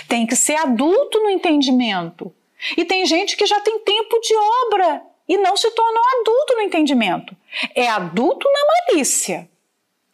Tem 0.07 0.25
que 0.25 0.35
ser 0.35 0.55
adulto 0.55 1.19
no 1.19 1.29
entendimento. 1.29 2.33
E 2.77 2.85
tem 2.85 3.05
gente 3.05 3.35
que 3.35 3.45
já 3.45 3.59
tem 3.59 3.79
tempo 3.79 4.19
de 4.19 4.35
obra 4.35 5.01
e 5.27 5.37
não 5.37 5.55
se 5.55 5.69
tornou 5.71 6.03
adulto 6.19 6.55
no 6.55 6.61
entendimento. 6.61 7.35
É 7.75 7.87
adulto 7.87 8.47
na 8.51 8.93
malícia. 8.93 9.49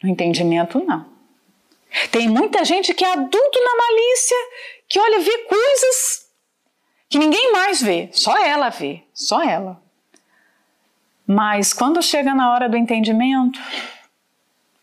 No 0.04 0.10
entendimento, 0.10 0.84
não. 0.84 1.06
Tem 2.12 2.28
muita 2.28 2.64
gente 2.64 2.94
que 2.94 3.04
é 3.04 3.12
adulto 3.12 3.60
na 3.64 3.76
malícia, 3.76 4.38
que 4.88 5.00
olha, 5.00 5.20
vê 5.20 5.38
coisas 5.46 6.28
que 7.10 7.18
ninguém 7.18 7.52
mais 7.52 7.82
vê, 7.82 8.10
só 8.12 8.38
ela 8.38 8.70
vê, 8.70 9.04
só 9.14 9.42
ela. 9.42 9.82
Mas 11.26 11.74
quando 11.74 12.02
chega 12.02 12.34
na 12.34 12.54
hora 12.54 12.70
do 12.70 12.78
entendimento, 12.78 13.60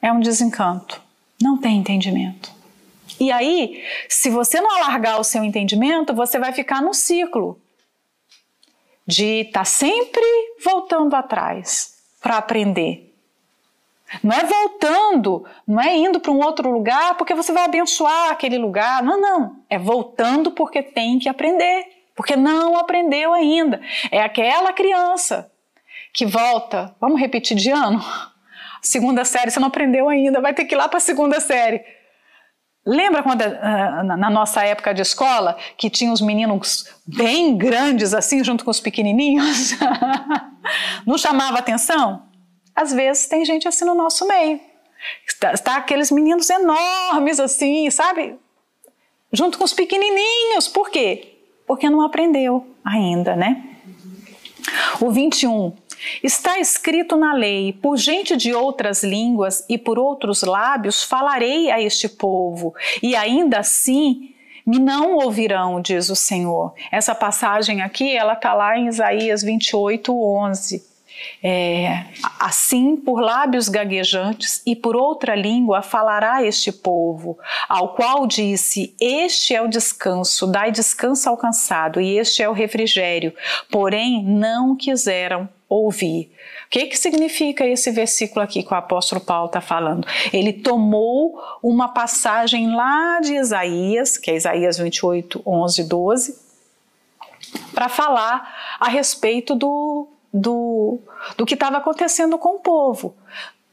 é 0.01 0.13
um 0.13 0.21
desencanto. 0.21 1.01
Não 1.43 1.59
tem 1.59 1.79
entendimento. 1.79 2.54
E 3.19 3.31
aí, 3.31 3.83
se 4.09 4.31
você 4.31 4.61
não 4.61 4.71
alargar 4.77 5.21
o 5.21 5.25
seu 5.25 5.45
entendimento, 5.45 6.15
você 6.15 6.39
vai 6.39 6.53
ficar 6.53 6.83
no 6.83 6.93
ciclo 6.93 7.61
de 9.07 9.43
estar 9.43 9.61
tá 9.61 9.65
sempre 9.65 10.25
voltando 10.65 11.15
atrás 11.15 11.99
para 12.21 12.39
aprender. 12.39 13.15
Não 14.23 14.35
é 14.35 14.45
voltando, 14.45 15.45
não 15.67 15.81
é 15.81 15.97
indo 15.97 16.21
para 16.21 16.31
um 16.31 16.41
outro 16.41 16.71
lugar 16.71 17.17
porque 17.17 17.35
você 17.35 17.53
vai 17.53 17.65
abençoar 17.65 18.31
aquele 18.31 18.59
lugar. 18.59 19.03
Não, 19.03 19.21
não. 19.21 19.57
É 19.69 19.79
voltando 19.79 20.53
porque 20.53 20.83
tem 20.83 21.19
que 21.19 21.29
aprender, 21.29 21.87
porque 22.15 22.37
não 22.37 22.77
aprendeu 22.77 23.33
ainda. 23.33 23.81
É 24.11 24.23
aquela 24.23 24.73
criança 24.73 25.51
que 26.13 26.25
volta. 26.25 26.95
Vamos 27.01 27.21
repetir 27.21 27.57
de 27.57 27.71
ano? 27.71 28.03
Segunda 28.81 29.25
série, 29.25 29.51
você 29.51 29.59
não 29.59 29.69
aprendeu 29.69 30.09
ainda, 30.09 30.41
vai 30.41 30.53
ter 30.53 30.67
que 30.67 30.75
ir 30.75 30.77
lá 30.77 30.87
para 30.89 30.99
a 30.99 31.01
segunda 31.01 31.41
série. 31.41 31.83
Lembra 32.87 33.23
quando 33.23 33.43
ah, 33.43 34.03
na 34.03 34.29
nossa 34.29 34.63
época 34.63 34.93
de 34.93 35.01
escola 35.01 35.57
que 35.77 35.89
tinha 35.89 36.13
os 36.13 36.21
meninos 36.21 36.87
bem 37.07 37.57
grandes 37.57 38.13
assim 38.13 38.45
junto 38.45 38.65
com 38.65 38.71
os 38.71 38.81
pequenininhos? 38.81 39.73
Não 41.07 41.17
chamava 41.17 41.59
atenção? 41.59 42.23
Às 42.77 42.93
vezes 42.93 43.27
tem 43.27 43.45
gente 43.45 43.67
assim 43.67 43.85
no 43.85 43.95
nosso 43.95 44.27
meio. 44.27 44.61
Está, 45.27 45.53
está 45.53 45.77
aqueles 45.77 46.11
meninos 46.11 46.49
enormes 46.51 47.41
assim, 47.41 47.89
sabe? 47.91 48.39
Junto 49.33 49.59
com 49.59 49.65
os 49.65 49.73
pequenininhos. 49.73 50.69
Por 50.69 50.91
quê? 50.91 51.39
Porque 51.67 51.89
não 51.89 52.03
aprendeu 52.03 52.67
ainda, 52.85 53.35
né? 53.35 53.63
O 55.01 55.11
21. 55.11 55.75
Está 56.23 56.59
escrito 56.59 57.17
na 57.17 57.35
lei: 57.35 57.73
por 57.73 57.97
gente 57.97 58.37
de 58.37 58.55
outras 58.55 59.03
línguas 59.03 59.65
e 59.69 59.79
por 59.79 59.99
outros 59.99 60.43
lábios 60.43 61.03
falarei 61.03 61.71
a 61.71 61.81
este 61.81 62.09
povo, 62.09 62.75
e 63.03 63.15
ainda 63.15 63.59
assim 63.59 64.35
me 64.67 64.79
não 64.79 65.17
ouvirão, 65.17 65.81
diz 65.81 66.09
o 66.09 66.17
Senhor. 66.17 66.73
Essa 66.91 67.15
passagem 67.15 67.83
aqui, 67.83 68.17
ela 68.17 68.33
está 68.33 68.55
lá 68.55 68.79
em 68.79 68.89
Isaías 68.89 69.43
28, 69.43 70.13
11. 70.13 70.95
É, 71.43 72.07
assim, 72.41 72.97
por 72.97 73.21
lábios 73.21 73.69
gaguejantes 73.69 74.63
e 74.67 74.75
por 74.75 74.97
outra 74.97 75.35
língua 75.35 75.81
falará 75.81 76.43
este 76.43 76.73
povo, 76.73 77.39
ao 77.69 77.95
qual 77.95 78.27
disse: 78.27 78.95
Este 79.01 79.55
é 79.55 79.63
o 79.63 79.69
descanso, 79.69 80.47
dai 80.47 80.73
descanso 80.73 81.29
ao 81.29 81.37
cansado, 81.37 82.01
e 82.01 82.19
este 82.19 82.43
é 82.43 82.49
o 82.49 82.53
refrigério. 82.53 83.33
Porém, 83.71 84.25
não 84.25 84.75
quiseram 84.77 85.49
ouvir. 85.83 86.31
O 86.67 86.71
que, 86.71 86.87
que 86.87 86.97
significa 86.97 87.67
esse 87.67 87.91
versículo 87.91 88.43
aqui 88.43 88.63
que 88.63 88.73
o 88.73 88.77
apóstolo 88.77 89.21
Paulo 89.21 89.47
está 89.47 89.61
falando? 89.61 90.07
Ele 90.33 90.53
tomou 90.53 91.39
uma 91.63 91.89
passagem 91.89 92.75
lá 92.75 93.21
de 93.21 93.35
Isaías, 93.35 94.17
que 94.19 94.31
é 94.31 94.37
Isaías 94.37 94.79
28, 94.79 95.43
11, 95.47 95.85
12, 95.85 96.39
para 97.75 97.89
falar 97.89 98.77
a 98.81 98.89
respeito 98.89 99.55
do, 99.55 100.09
do, 100.33 100.99
do 101.37 101.47
que 101.47 101.55
estava 101.55 101.79
acontecendo 101.79 102.39
com 102.39 102.57
o 102.57 102.61
povo. 102.61 103.15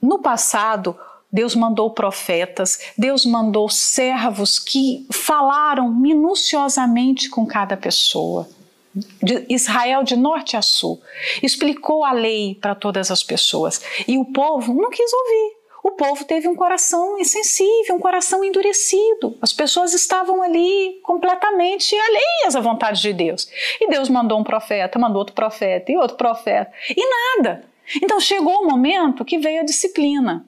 No 0.01 0.19
passado, 0.19 0.97
Deus 1.31 1.55
mandou 1.55 1.89
profetas, 1.91 2.79
Deus 2.97 3.25
mandou 3.25 3.69
servos 3.69 4.59
que 4.59 5.07
falaram 5.11 5.89
minuciosamente 5.89 7.29
com 7.29 7.45
cada 7.45 7.77
pessoa. 7.77 8.47
De 8.93 9.45
Israel 9.49 10.03
de 10.03 10.17
norte 10.17 10.57
a 10.57 10.61
sul, 10.61 11.01
explicou 11.41 12.03
a 12.03 12.11
lei 12.11 12.55
para 12.55 12.75
todas 12.75 13.09
as 13.09 13.23
pessoas 13.23 13.81
e 14.07 14.17
o 14.17 14.25
povo 14.25 14.73
não 14.73 14.89
quis 14.89 15.13
ouvir 15.13 15.61
o 15.83 15.91
povo 15.91 16.23
teve 16.25 16.47
um 16.47 16.55
coração 16.55 17.19
insensível, 17.19 17.95
um 17.95 17.99
coração 17.99 18.43
endurecido. 18.43 19.35
As 19.41 19.51
pessoas 19.51 19.93
estavam 19.93 20.41
ali 20.41 20.99
completamente 21.01 21.95
alheias 21.95 22.55
à 22.55 22.59
vontade 22.59 23.01
de 23.01 23.11
Deus. 23.11 23.49
E 23.79 23.89
Deus 23.89 24.07
mandou 24.07 24.39
um 24.39 24.43
profeta, 24.43 24.99
mandou 24.99 25.19
outro 25.19 25.33
profeta 25.33 25.91
e 25.91 25.97
outro 25.97 26.17
profeta, 26.17 26.71
e 26.89 27.03
nada. 27.37 27.65
Então 28.01 28.19
chegou 28.19 28.61
o 28.61 28.67
momento 28.67 29.25
que 29.25 29.39
veio 29.39 29.61
a 29.61 29.65
disciplina. 29.65 30.45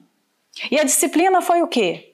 E 0.70 0.78
a 0.78 0.84
disciplina 0.84 1.42
foi 1.42 1.62
o 1.62 1.66
quê? 1.66 2.13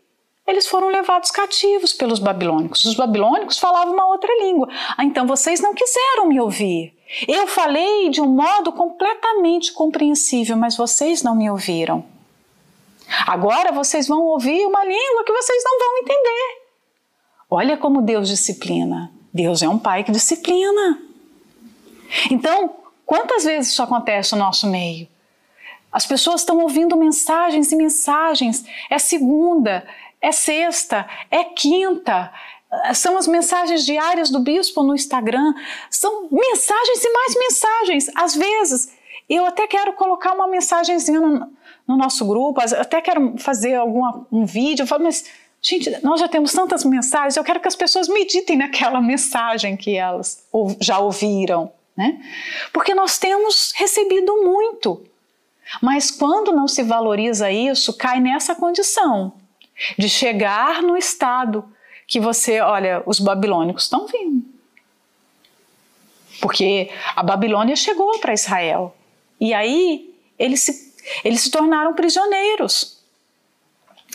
Eles 0.51 0.67
foram 0.67 0.89
levados 0.89 1.31
cativos 1.31 1.93
pelos 1.93 2.19
babilônicos. 2.19 2.85
Os 2.85 2.97
babilônicos 2.97 3.57
falavam 3.57 3.95
uma 3.95 4.09
outra 4.09 4.29
língua. 4.43 4.69
Ah, 4.97 5.05
então 5.05 5.25
vocês 5.25 5.61
não 5.61 5.73
quiseram 5.73 6.27
me 6.27 6.41
ouvir. 6.41 6.93
Eu 7.29 7.47
falei 7.47 8.11
de 8.11 8.21
um 8.21 8.27
modo 8.27 8.73
completamente 8.73 9.73
compreensível, 9.73 10.57
mas 10.57 10.77
vocês 10.77 11.23
não 11.23 11.37
me 11.37 11.49
ouviram. 11.49 12.05
Agora 13.29 13.71
vocês 13.71 14.09
vão 14.09 14.23
ouvir 14.23 14.67
uma 14.67 14.85
língua 14.85 15.25
que 15.25 15.33
vocês 15.33 15.63
não 15.65 15.79
vão 15.79 15.99
entender. 15.99 16.63
Olha 17.49 17.77
como 17.77 18.03
Deus 18.03 18.27
disciplina. 18.27 19.13
Deus 19.33 19.63
é 19.63 19.69
um 19.69 19.79
pai 19.79 20.03
que 20.03 20.11
disciplina. 20.11 21.01
Então, 22.29 22.75
quantas 23.07 23.45
vezes 23.45 23.71
isso 23.71 23.85
acontece 23.85 24.33
no 24.33 24.41
nosso 24.41 24.67
meio? 24.67 25.07
As 25.93 26.07
pessoas 26.07 26.43
estão 26.43 26.59
ouvindo 26.59 26.97
mensagens 26.97 27.73
e 27.73 27.77
mensagens. 27.77 28.65
É 28.89 28.99
segunda, 28.99 29.85
é 30.21 30.33
sexta, 30.33 31.09
é 31.31 31.45
quinta. 31.45 32.33
São 32.95 33.17
as 33.17 33.27
mensagens 33.27 33.85
diárias 33.85 34.31
do 34.31 34.41
bispo 34.41 34.83
no 34.83 34.95
Instagram. 34.95 35.55
São 35.91 36.29
mensagens 36.31 37.05
e 37.05 37.13
mais 37.13 37.35
mensagens. 37.35 38.11
Às 38.15 38.35
vezes, 38.35 38.93
eu 39.29 39.45
até 39.45 39.67
quero 39.67 39.93
colocar 39.95 40.33
uma 40.35 40.47
mensagenzinha 40.47 41.21
no, 41.21 41.51
no 41.87 41.97
nosso 41.97 42.27
grupo, 42.27 42.61
até 42.61 43.01
quero 43.01 43.37
fazer 43.39 43.75
algum 43.75 44.03
um 44.31 44.45
vídeo, 44.45 44.87
falo, 44.87 45.05
mas 45.05 45.25
gente, 45.61 45.91
nós 46.03 46.21
já 46.21 46.29
temos 46.29 46.53
tantas 46.53 46.85
mensagens, 46.85 47.37
eu 47.37 47.45
quero 47.45 47.61
que 47.61 47.69
as 47.69 47.77
pessoas 47.77 48.09
meditem 48.09 48.57
naquela 48.57 49.01
mensagem 49.01 49.77
que 49.77 49.97
elas 49.97 50.45
já 50.81 50.99
ouviram, 50.99 51.73
né? 51.97 52.21
Porque 52.73 52.95
nós 52.95 53.19
temos 53.19 53.73
recebido 53.77 54.45
muito. 54.45 55.05
Mas 55.81 56.11
quando 56.11 56.53
não 56.53 56.67
se 56.67 56.83
valoriza 56.83 57.51
isso, 57.51 57.97
cai 57.97 58.19
nessa 58.21 58.55
condição 58.55 59.40
de 59.99 60.09
chegar 60.09 60.83
no 60.83 60.97
estado 60.97 61.65
que 62.07 62.19
você, 62.21 62.61
olha, 62.61 63.03
os 63.07 63.21
babilônicos 63.21 63.85
estão 63.85 64.07
vindo. 64.07 64.45
porque 66.41 66.91
a 67.15 67.23
Babilônia 67.23 67.77
chegou 67.77 68.19
para 68.19 68.33
Israel. 68.33 68.97
E 69.39 69.53
aí 69.53 70.15
eles 70.39 70.63
se, 70.63 70.95
eles 71.23 71.43
se 71.43 71.51
tornaram 71.51 71.95
prisioneiros. 71.95 73.00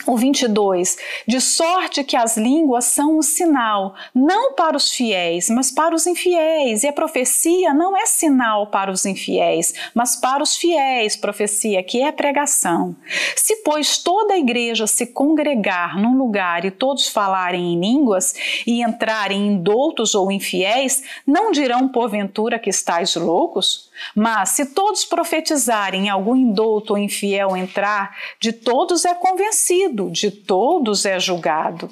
O 0.06 0.16
22, 0.16 0.96
de 1.26 1.40
sorte 1.40 2.04
que 2.04 2.16
as 2.16 2.36
línguas 2.36 2.84
são 2.84 3.18
um 3.18 3.22
sinal, 3.22 3.94
não 4.14 4.52
para 4.52 4.76
os 4.76 4.92
fiéis, 4.92 5.50
mas 5.50 5.72
para 5.72 5.96
os 5.96 6.06
infiéis, 6.06 6.84
e 6.84 6.88
a 6.88 6.92
profecia 6.92 7.74
não 7.74 7.96
é 7.96 8.06
sinal 8.06 8.68
para 8.68 8.92
os 8.92 9.04
infiéis, 9.04 9.74
mas 9.92 10.14
para 10.14 10.44
os 10.44 10.56
fiéis, 10.56 11.16
profecia 11.16 11.82
que 11.82 12.00
é 12.00 12.12
pregação. 12.12 12.94
Se, 13.34 13.56
pois, 13.64 13.98
toda 13.98 14.34
a 14.34 14.38
igreja 14.38 14.86
se 14.86 15.06
congregar 15.06 16.00
num 16.00 16.16
lugar 16.16 16.64
e 16.64 16.70
todos 16.70 17.08
falarem 17.08 17.74
em 17.74 17.80
línguas 17.80 18.34
e 18.64 18.82
entrarem 18.82 19.46
indoutos 19.48 20.14
ou 20.14 20.30
infiéis, 20.30 21.02
não 21.26 21.50
dirão 21.50 21.88
porventura 21.88 22.60
que 22.60 22.70
estáis 22.70 23.16
loucos? 23.16 23.85
Mas 24.14 24.50
se 24.50 24.66
todos 24.66 25.04
profetizarem 25.04 26.08
algum 26.08 26.36
indouto 26.36 26.92
ou 26.92 26.98
infiel 26.98 27.56
entrar, 27.56 28.16
de 28.40 28.52
todos 28.52 29.04
é 29.04 29.14
convencido, 29.14 30.10
de 30.10 30.30
todos 30.30 31.04
é 31.04 31.18
julgado. 31.18 31.90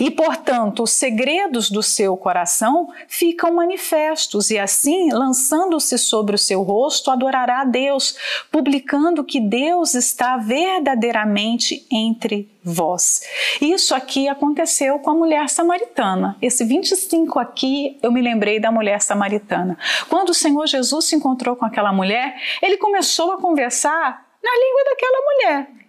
E, 0.00 0.10
portanto, 0.10 0.82
os 0.82 0.90
segredos 0.90 1.70
do 1.70 1.82
seu 1.82 2.16
coração 2.16 2.88
ficam 3.08 3.54
manifestos, 3.54 4.50
e 4.50 4.58
assim, 4.58 5.12
lançando-se 5.12 5.98
sobre 5.98 6.34
o 6.34 6.38
seu 6.38 6.62
rosto, 6.62 7.10
adorará 7.10 7.60
a 7.60 7.64
Deus, 7.64 8.16
publicando 8.50 9.24
que 9.24 9.40
Deus 9.40 9.94
está 9.94 10.36
verdadeiramente 10.36 11.86
entre 11.90 12.50
vós. 12.62 13.22
Isso 13.60 13.94
aqui 13.94 14.28
aconteceu 14.28 14.98
com 14.98 15.10
a 15.10 15.14
mulher 15.14 15.48
samaritana. 15.48 16.36
Esse 16.42 16.64
25 16.64 17.38
aqui, 17.38 17.98
eu 18.02 18.10
me 18.10 18.20
lembrei 18.20 18.58
da 18.58 18.72
mulher 18.72 19.00
samaritana. 19.00 19.78
Quando 20.08 20.30
o 20.30 20.34
Senhor 20.34 20.66
Jesus 20.66 21.04
se 21.04 21.16
encontrou 21.16 21.54
com 21.54 21.64
aquela 21.64 21.92
mulher, 21.92 22.36
ele 22.60 22.76
começou 22.76 23.32
a 23.32 23.40
conversar 23.40 24.26
na 24.42 24.50
língua 24.50 24.84
daquela 24.90 25.20
mulher. 25.22 25.85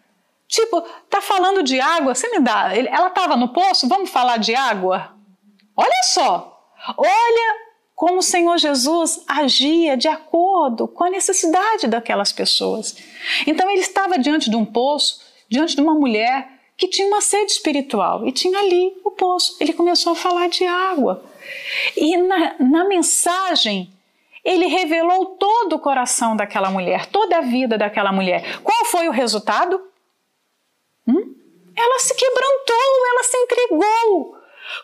Tipo, 0.48 0.82
tá 1.10 1.22
falando 1.22 1.62
de 1.62 1.80
água, 1.80 2.16
você 2.16 2.30
me 2.30 2.40
dá. 2.40 2.76
Ela 2.76 3.08
estava 3.08 3.36
no 3.36 3.50
poço, 3.50 3.88
vamos 3.88 4.10
falar 4.10 4.38
de 4.38 4.56
água? 4.56 5.14
Olha 5.76 6.04
só, 6.06 6.72
olha 6.98 7.68
como 7.94 8.20
o 8.20 8.24
Senhor 8.24 8.58
Jesus 8.58 9.24
agia 9.28 9.98
de 9.98 10.08
acordo 10.08 10.88
com 10.88 11.04
a 11.04 11.10
necessidade 11.10 11.88
daquelas 11.88 12.32
pessoas. 12.32 12.96
Então 13.46 13.70
ele 13.70 13.82
estava 13.82 14.18
diante 14.18 14.50
de 14.50 14.56
um 14.56 14.64
poço, 14.64 15.20
diante 15.50 15.76
de 15.76 15.82
uma 15.82 15.96
mulher 15.96 16.48
que 16.78 16.88
tinha 16.88 17.08
uma 17.08 17.22
sede 17.22 17.52
espiritual 17.52 18.26
e 18.28 18.32
tinha 18.32 18.60
ali 18.60 18.94
o 19.04 19.12
poço. 19.12 19.58
Ele 19.60 19.74
começou 19.74 20.14
a 20.14 20.16
falar 20.16 20.48
de 20.48 20.64
água. 20.64 21.26
E 21.96 22.16
na, 22.18 22.56
na 22.60 22.86
mensagem, 22.86 23.92
ele 24.46 24.68
revelou 24.68 25.26
todo 25.38 25.74
o 25.74 25.80
coração 25.80 26.36
daquela 26.36 26.70
mulher, 26.70 27.08
toda 27.08 27.40
a 27.40 27.42
vida 27.42 27.78
daquela 27.78 28.12
mulher. 28.12 28.60
Qual 28.62 28.86
foi 28.86 29.08
o 29.08 29.12
resultado? 29.12 29.82
Hum? 31.08 31.36
Ela 31.76 32.00
se 32.00 32.14
quebrantou, 32.16 33.08
ela 33.12 33.24
se 33.24 33.38
entregou. 33.38 34.38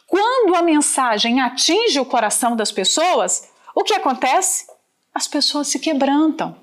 Quando 0.08 0.56
a 0.56 0.62
mensagem 0.62 1.42
atinge 1.42 2.00
o 2.00 2.06
coração 2.06 2.56
das 2.56 2.72
pessoas, 2.72 3.52
o 3.76 3.84
que 3.84 3.94
acontece? 3.94 4.68
As 5.14 5.28
pessoas 5.28 5.68
se 5.68 5.80
quebrantam. 5.80 6.56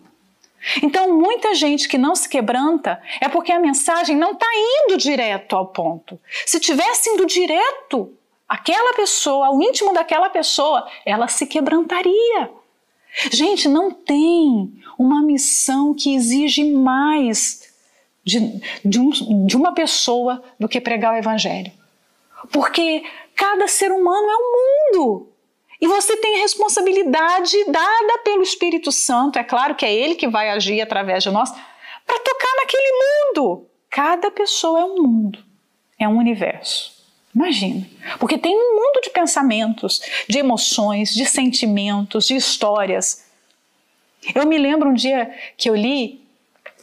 Então, 0.82 1.16
muita 1.16 1.54
gente 1.54 1.88
que 1.88 1.96
não 1.96 2.14
se 2.14 2.28
quebranta 2.28 3.00
é 3.20 3.28
porque 3.28 3.50
a 3.50 3.58
mensagem 3.58 4.16
não 4.16 4.32
está 4.32 4.46
indo 4.54 4.96
direto 4.96 5.56
ao 5.56 5.66
ponto. 5.66 6.20
Se 6.44 6.60
tivesse 6.60 7.10
indo 7.10 7.24
direto, 7.26 8.12
aquela 8.48 8.94
pessoa, 8.94 9.50
o 9.50 9.62
íntimo 9.62 9.92
daquela 9.94 10.28
pessoa, 10.28 10.86
ela 11.04 11.28
se 11.28 11.46
quebrantaria. 11.46 12.50
Gente, 13.30 13.68
não 13.68 13.90
tem 13.90 14.72
uma 14.98 15.22
missão 15.22 15.94
que 15.94 16.14
exige 16.14 16.64
mais 16.64 17.59
de, 18.30 18.62
de, 18.84 19.00
um, 19.00 19.46
de 19.46 19.56
uma 19.56 19.74
pessoa 19.74 20.42
do 20.58 20.68
que 20.68 20.80
pregar 20.80 21.14
o 21.14 21.18
Evangelho. 21.18 21.72
Porque 22.52 23.02
cada 23.34 23.66
ser 23.68 23.90
humano 23.90 24.28
é 24.30 24.36
um 24.36 24.98
mundo. 24.98 25.28
E 25.80 25.86
você 25.86 26.16
tem 26.16 26.36
a 26.36 26.42
responsabilidade 26.42 27.64
dada 27.64 28.18
pelo 28.22 28.42
Espírito 28.42 28.92
Santo, 28.92 29.38
é 29.38 29.44
claro 29.44 29.74
que 29.74 29.86
é 29.86 29.92
Ele 29.92 30.14
que 30.14 30.28
vai 30.28 30.50
agir 30.50 30.80
através 30.80 31.22
de 31.22 31.30
nós, 31.30 31.50
para 31.50 32.18
tocar 32.18 32.56
naquele 32.56 32.92
mundo. 32.92 33.66
Cada 33.88 34.30
pessoa 34.30 34.80
é 34.80 34.84
um 34.84 35.02
mundo, 35.02 35.38
é 35.98 36.06
um 36.06 36.18
universo. 36.18 37.00
Imagina, 37.34 37.86
porque 38.18 38.36
tem 38.36 38.54
um 38.54 38.74
mundo 38.74 39.00
de 39.02 39.10
pensamentos, 39.10 40.02
de 40.28 40.38
emoções, 40.38 41.14
de 41.14 41.24
sentimentos, 41.24 42.26
de 42.26 42.34
histórias. 42.34 43.24
Eu 44.34 44.46
me 44.46 44.58
lembro 44.58 44.90
um 44.90 44.94
dia 44.94 45.32
que 45.56 45.70
eu 45.70 45.76
li 45.76 46.20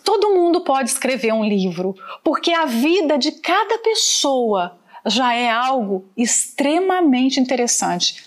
Todo 0.07 0.33
mundo 0.33 0.61
pode 0.61 0.89
escrever 0.89 1.33
um 1.33 1.43
livro, 1.43 1.93
porque 2.23 2.53
a 2.53 2.63
vida 2.63 3.17
de 3.17 3.29
cada 3.29 3.77
pessoa 3.79 4.79
já 5.05 5.33
é 5.33 5.49
algo 5.49 6.05
extremamente 6.15 7.41
interessante. 7.41 8.23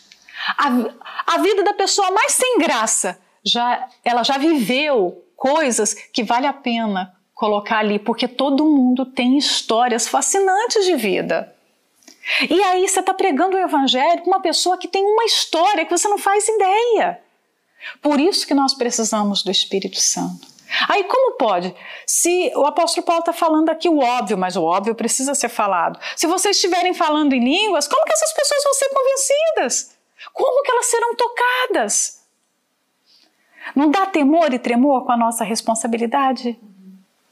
A, 0.58 1.36
a 1.36 1.38
vida 1.38 1.62
da 1.62 1.72
pessoa 1.72 2.10
mais 2.10 2.32
sem 2.32 2.58
graça, 2.58 3.18
já, 3.42 3.88
ela 4.04 4.22
já 4.22 4.36
viveu 4.36 5.24
coisas 5.34 5.94
que 5.94 6.22
vale 6.22 6.46
a 6.46 6.52
pena 6.52 7.14
colocar 7.32 7.78
ali, 7.78 7.98
porque 7.98 8.28
todo 8.28 8.66
mundo 8.66 9.06
tem 9.06 9.38
histórias 9.38 10.06
fascinantes 10.06 10.84
de 10.84 10.96
vida. 10.96 11.56
E 12.50 12.62
aí 12.62 12.86
você 12.86 13.00
está 13.00 13.14
pregando 13.14 13.56
o 13.56 13.60
evangelho 13.60 14.20
com 14.20 14.32
uma 14.32 14.42
pessoa 14.42 14.76
que 14.76 14.86
tem 14.86 15.02
uma 15.02 15.24
história 15.24 15.86
que 15.86 15.96
você 15.96 16.08
não 16.08 16.18
faz 16.18 16.46
ideia. 16.46 17.22
Por 18.02 18.20
isso 18.20 18.46
que 18.46 18.52
nós 18.52 18.74
precisamos 18.74 19.42
do 19.42 19.50
Espírito 19.50 19.98
Santo. 19.98 20.59
Aí 20.88 21.04
como 21.04 21.36
pode? 21.36 21.74
Se 22.06 22.52
o 22.54 22.64
apóstolo 22.66 23.04
Paulo 23.04 23.20
está 23.20 23.32
falando 23.32 23.70
aqui 23.70 23.88
o 23.88 23.98
óbvio, 23.98 24.38
mas 24.38 24.56
o 24.56 24.62
óbvio 24.62 24.94
precisa 24.94 25.34
ser 25.34 25.48
falado. 25.48 25.98
Se 26.16 26.26
vocês 26.26 26.56
estiverem 26.56 26.94
falando 26.94 27.32
em 27.32 27.40
línguas, 27.40 27.88
como 27.88 28.04
que 28.04 28.12
essas 28.12 28.32
pessoas 28.32 28.62
vão 28.64 28.74
ser 28.74 28.88
convencidas? 28.88 29.96
Como 30.32 30.62
que 30.62 30.70
elas 30.70 30.86
serão 30.86 31.14
tocadas? 31.14 32.20
Não 33.74 33.90
dá 33.90 34.06
temor 34.06 34.52
e 34.52 34.58
tremor 34.58 35.04
com 35.04 35.12
a 35.12 35.16
nossa 35.16 35.44
responsabilidade? 35.44 36.58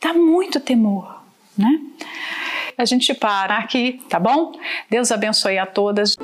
Dá 0.00 0.12
muito 0.12 0.60
temor, 0.60 1.22
né? 1.56 1.80
A 2.76 2.84
gente 2.84 3.12
para 3.12 3.58
aqui, 3.58 4.00
tá 4.08 4.20
bom? 4.20 4.52
Deus 4.88 5.10
abençoe 5.10 5.58
a 5.58 5.66
todas. 5.66 6.16